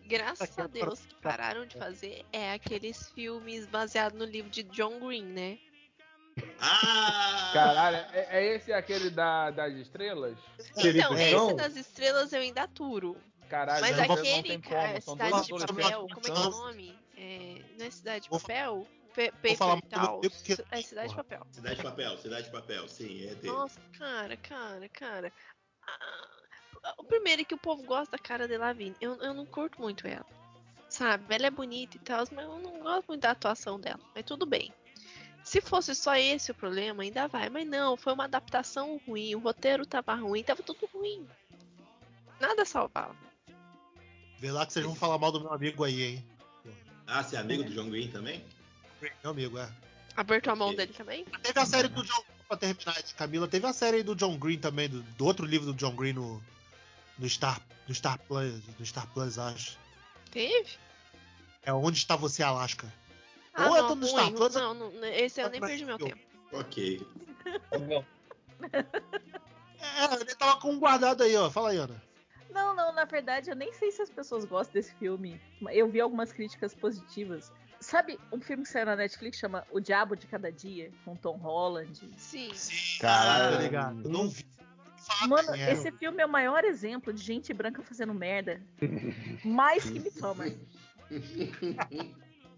[0.05, 4.99] Graças a Deus que pararam de fazer é aqueles filmes baseados no livro de John
[4.99, 5.57] Green, né?
[6.59, 7.49] Ah!
[7.53, 10.37] Caralho, é, é esse aquele da, das estrelas?
[10.77, 13.17] Então, esse das estrelas eu ainda aturo.
[13.49, 16.99] Caralho, Mas aquele, cara, Cidade de Papel, como é que é o nome?
[17.17, 18.87] É, não é Cidade de Papel?
[19.13, 20.21] Paper falar tal.
[20.21, 20.57] Porque...
[20.71, 21.47] É Cidade de Papel.
[21.51, 23.47] Cidade de Papel, Cidade de Papel, sim, é dele.
[23.47, 25.33] Nossa, cara, cara, cara.
[25.87, 28.95] Ah, o primeiro é que o povo gosta da cara de Lavigne.
[28.99, 30.25] Eu, eu não curto muito ela.
[30.89, 31.33] Sabe?
[31.33, 33.99] Ela é bonita e tal, mas eu não gosto muito da atuação dela.
[34.13, 34.73] Mas tudo bem.
[35.43, 37.49] Se fosse só esse o problema, ainda vai.
[37.49, 39.35] Mas não, foi uma adaptação ruim.
[39.35, 41.27] O roteiro tava ruim, tava tudo ruim.
[42.39, 43.15] Nada salvava.
[44.37, 46.27] Vê lá que vocês vão falar mal do meu amigo aí, hein?
[47.07, 48.43] Ah, você é amigo do John Green também?
[49.23, 49.69] Meu amigo, é.
[50.15, 51.25] Apertou a mão dele também?
[51.41, 54.59] Teve a série do John pra terminar de Camila, teve a série do John Green
[54.59, 56.41] também, do, do, outro livro do John Green no,
[57.17, 59.77] no Star, no Star Plus, no Star Plus, acho.
[60.31, 60.77] Teve?
[61.63, 62.91] É Onde Está Você, Alaska.
[63.53, 64.55] Ah, Ou não, no Star Plus.
[64.55, 66.19] Não, não, esse eu nem perdi meu tempo.
[66.51, 67.05] Ok.
[69.81, 71.49] é, ele tava com um guardado aí, ó.
[71.49, 72.01] Fala aí, Ana.
[72.51, 75.41] Não, não, na verdade, eu nem sei se as pessoas gostam desse filme.
[75.71, 77.51] Eu vi algumas críticas positivas.
[77.83, 81.35] Sabe um filme que saiu na Netflix chama O Diabo de Cada Dia, com Tom
[81.35, 81.99] Holland?
[82.17, 82.49] Sim.
[82.53, 82.99] Sim.
[82.99, 84.01] Caralho, ligado.
[84.05, 84.45] Eu não vi.
[85.27, 88.61] Mano, esse filme é o maior exemplo de gente branca fazendo merda.
[89.43, 90.45] Mais que me toma.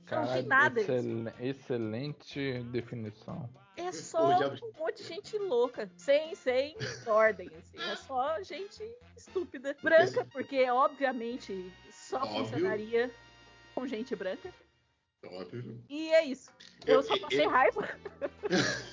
[0.05, 0.79] Caralho, não tem nada.
[0.79, 3.49] Excel, excelente definição.
[3.75, 7.91] É só um monte de gente louca, sem, sem ordem, assim.
[7.91, 8.83] É só gente
[9.17, 9.75] estúpida.
[9.81, 12.45] Branca, porque obviamente só Óbvio.
[12.45, 13.11] funcionaria
[13.73, 14.53] com gente branca.
[15.31, 15.83] Óbvio.
[15.89, 16.51] E é isso.
[16.85, 17.49] Eu, eu só passei eu...
[17.49, 17.89] raiva.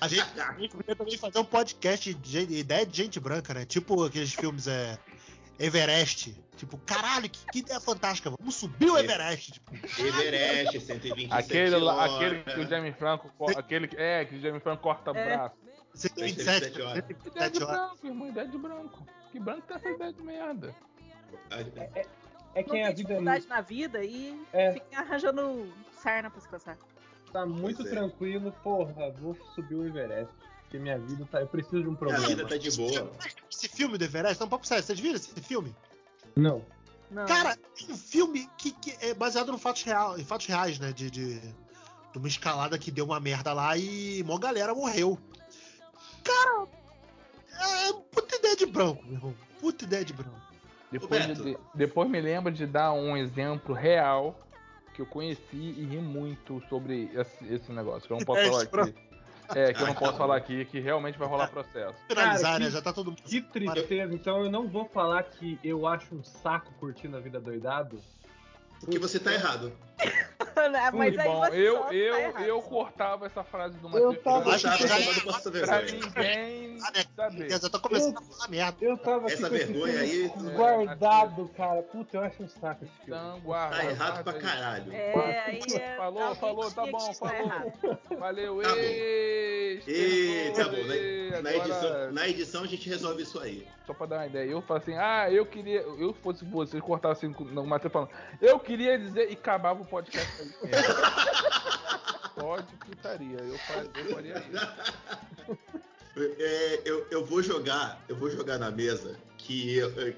[0.01, 3.64] A gente, a gente podia também fazer um podcast de ideia de gente branca, né?
[3.64, 4.99] Tipo aqueles filmes é,
[5.59, 6.35] Everest.
[6.57, 8.30] Tipo, caralho, que, que ideia fantástica.
[8.30, 9.53] Vamos subir o Everest.
[9.53, 13.30] Tipo, Everest, 127 aquele, lá, aquele que o Jamie Franco.
[13.57, 15.24] Aquele, é, que o Jamie Franco corta o é.
[15.24, 15.57] braço.
[15.95, 17.05] 127 horas.
[17.26, 18.28] Ideia de branco, irmão.
[18.28, 19.07] Ideia de branco.
[19.30, 20.74] Que branco tem essa ideia de merda?
[21.51, 22.07] É, é,
[22.55, 23.20] é quem a vida.
[23.20, 24.72] na vida e é.
[24.72, 25.72] fica arranjando
[26.03, 26.76] sarna pra se coçar.
[27.32, 27.90] Tá muito é.
[27.90, 30.32] tranquilo, porra, vou subir o Everest.
[30.62, 31.40] Porque minha vida tá.
[31.40, 32.24] Eu preciso de um problema.
[32.24, 33.11] Minha vida tá de boa.
[33.50, 35.74] Esse filme do Everest, não, papo sério, vocês viram esse filme?
[36.36, 36.64] Não.
[37.11, 37.26] Não.
[37.26, 40.92] Cara, tem um filme que, que, é baseado no fatos real, em fatos reais, né?
[40.92, 41.55] De, de, de,
[42.18, 45.18] uma escalada que deu uma merda lá e uma galera morreu.
[46.24, 46.66] Cara,
[47.88, 49.34] é puta ideia de branco, meu irmão.
[49.61, 50.40] Puta ideia de branco.
[50.90, 54.38] Depois, de, depois me lembra de dar um exemplo real
[54.93, 58.62] que eu conheci e ri muito sobre esse, esse negócio, que eu não posso falar
[58.62, 58.95] aqui.
[59.55, 61.95] É, que eu não posso falar aqui, que realmente vai rolar processo.
[62.09, 62.70] Finalizar, né?
[62.70, 63.22] Já tá todo mundo.
[63.22, 67.40] Que tristeza, então eu não vou falar que eu acho um saco curtindo a vida
[67.40, 68.01] doidado.
[68.80, 69.72] Porque você tá errado.
[70.92, 74.14] Mas aí bom, eu, tá eu, eu cortava essa frase do Matheus.
[74.14, 74.59] Eu tava é
[75.66, 77.50] pra ninguém saber.
[77.50, 78.76] Eu já começando a falar merda.
[78.80, 81.82] Eu tava essa vergonha aí guardado, cara.
[81.82, 83.20] Puta, eu acho um saco esse filme.
[83.20, 84.92] Então, guarda, tá errado pra caralho.
[84.92, 87.72] É, aí é, falou, falou, tá bom, falou.
[88.18, 90.76] Valeu, tá ei, ei, tá bom.
[91.30, 93.66] Na, na, edição, na edição a gente resolve isso aí.
[93.86, 97.12] Só pra dar uma ideia, eu falo assim, ah, eu queria, eu fosse você, cortava
[97.12, 100.41] assim, no Matheus falando, eu queria dizer e acabava o podcast
[102.34, 105.59] Pode putaria, eu, eu faria isso.
[106.38, 110.14] É, eu, eu vou jogar, eu vou jogar na mesa que eu,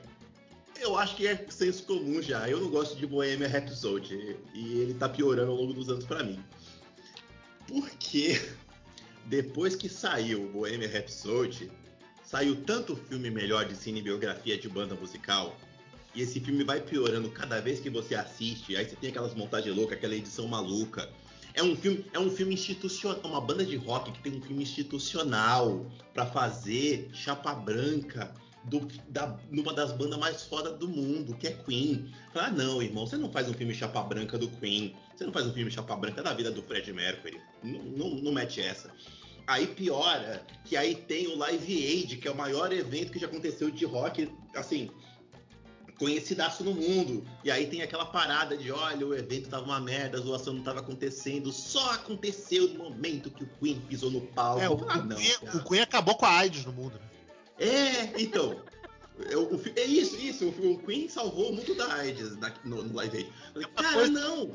[0.81, 2.49] eu acho que é senso comum já.
[2.49, 6.23] Eu não gosto de Bohemian Rhapsody e ele tá piorando ao longo dos anos para
[6.23, 6.43] mim.
[7.67, 8.41] Porque
[9.27, 11.71] depois que saiu Bohemian Rhapsody,
[12.23, 15.57] saiu tanto filme melhor de cinebiografia de banda musical
[16.15, 18.77] e esse filme vai piorando cada vez que você assiste.
[18.77, 21.11] Aí você tem aquelas montagens loucas, aquela edição maluca.
[21.53, 24.63] É um filme, é um filme institucional, uma banda de rock que tem um filme
[24.63, 28.33] institucional para fazer chapa branca
[28.65, 32.13] do, da, numa das bandas mais foda do mundo, que é Queen.
[32.33, 35.33] Fala, ah, não, irmão, você não faz um filme chapa branca do Queen, você não
[35.33, 37.41] faz um filme chapa branca da vida do Fred Mercury.
[37.63, 38.91] Não, não, não mete essa.
[39.47, 43.27] Aí piora que aí tem o Live Aid, que é o maior evento que já
[43.27, 44.91] aconteceu de rock, assim,
[45.99, 47.25] conhecidaço no mundo.
[47.43, 50.63] E aí tem aquela parada de, olha, o evento tava uma merda, a zoação não
[50.63, 54.61] tava acontecendo, só aconteceu no momento que o Queen pisou no palco.
[54.61, 56.95] É, o, ah, não, Queen, o Queen acabou com a AIDS no mundo.
[56.95, 57.67] Né?
[57.67, 58.61] É, então.
[59.31, 60.49] Eu, o, é isso, isso.
[60.49, 63.33] O Queen salvou o mundo da AIDS na, no, no Live Aid.
[63.53, 64.51] Falei, cara, coisa, não!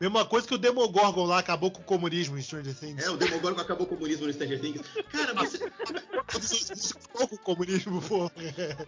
[0.00, 3.04] Mesma coisa que o Demogorgon lá acabou com o comunismo em Stranger Things.
[3.04, 4.80] É, o Demogorgon acabou com o comunismo no Stranger Things.
[5.12, 5.62] Cara, você.
[7.12, 8.30] acabou com o comunismo, pô.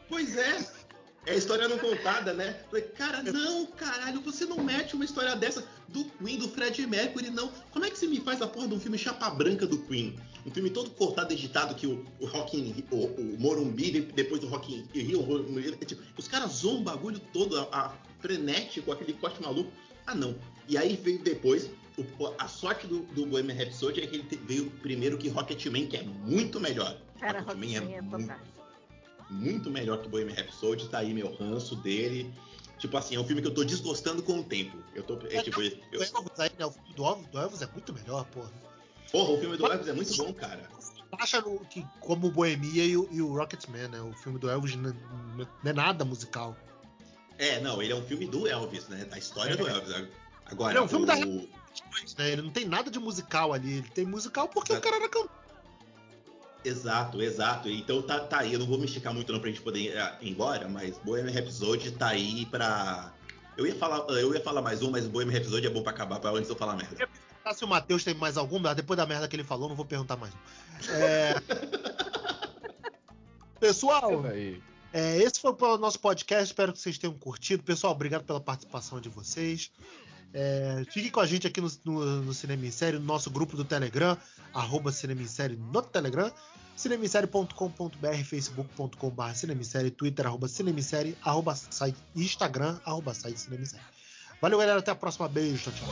[0.08, 0.66] Pois é.
[1.24, 2.58] É a história não contada, né?
[2.68, 7.30] Falei, cara, não, caralho, você não mete uma história dessa do Queen, do Fred Mercury,
[7.30, 7.48] não.
[7.70, 10.18] Como é que você me faz a porra de um filme chapa branca do Queen?
[10.44, 14.48] Um filme todo cortado, editado, que o, o Rock in, o, o Morumbi, depois do
[14.48, 15.22] Rock in Rio,
[15.86, 19.70] tipo, os caras zoam o bagulho todo, a, a, frenético, aquele corte maluco.
[20.04, 20.34] Ah, não.
[20.68, 22.04] E aí veio depois, o,
[22.36, 26.02] a sorte do, do Bohemian Rhapsody é que ele veio primeiro que Rocketman, que é
[26.02, 26.98] muito melhor.
[27.20, 28.61] Cara, Rocketman, Rocketman é, é fantástico
[29.32, 32.32] muito melhor que Bohemian Rhapsody, tá aí meu ranço dele.
[32.78, 34.76] Tipo assim, é um filme que eu tô desgostando com o tempo.
[34.94, 35.18] Eu tô.
[35.28, 35.70] É, tipo, eu...
[35.98, 36.66] O Elvis aí, né?
[36.66, 38.50] O filme do Elvis, do Elvis é muito melhor, porra.
[39.10, 40.68] Porra, o filme do Elvis é muito bom, cara.
[41.12, 44.00] Acha no, que, como o Bohemia e o, e o Rocketman, né?
[44.00, 44.96] O filme do Elvis não,
[45.64, 46.56] é nada musical.
[47.38, 49.04] É, não, ele é um filme do Elvis, né?
[49.04, 49.56] Da história é.
[49.56, 50.08] do Elvis.
[50.46, 51.06] Agora, ele é um filme o...
[51.06, 52.32] da né?
[52.32, 53.78] Ele não tem nada de musical ali.
[53.78, 55.41] Ele tem musical porque o cara era cantor.
[56.64, 57.68] Exato, exato.
[57.68, 58.52] Então tá, tá aí.
[58.52, 61.90] Eu não vou me esticar muito não pra gente poder ir embora, mas Bohemian Rhapsody
[61.92, 63.12] tá aí pra.
[63.56, 66.20] Eu ia falar, eu ia falar mais um, mas Bohemian Rhapsody é bom pra acabar,
[66.20, 67.08] pra antes eu falar merda.
[67.54, 69.84] Se o Matheus tem mais algum, mas depois da merda que ele falou, não vou
[69.84, 70.32] perguntar mais.
[70.88, 71.34] É...
[73.58, 74.24] Pessoal,
[74.92, 76.44] é, esse foi o nosso podcast.
[76.44, 77.62] Espero que vocês tenham curtido.
[77.62, 79.70] Pessoal, obrigado pela participação de vocês.
[80.34, 83.56] É, fique com a gente aqui no, no, no Cinema em Série, no nosso grupo
[83.56, 84.16] do Telegram,
[84.54, 86.32] arroba Cinema em Série no Telegram,
[86.74, 93.84] cinemissérie.com.br, facebook.com.br cinemissérie, twitter, arroba cinemissérie, arroba site, Instagram, arroba site cinemissérie.
[94.40, 94.80] Valeu, galera.
[94.80, 95.28] Até a próxima.
[95.28, 95.70] Beijo.
[95.70, 95.86] Tchau, tchau.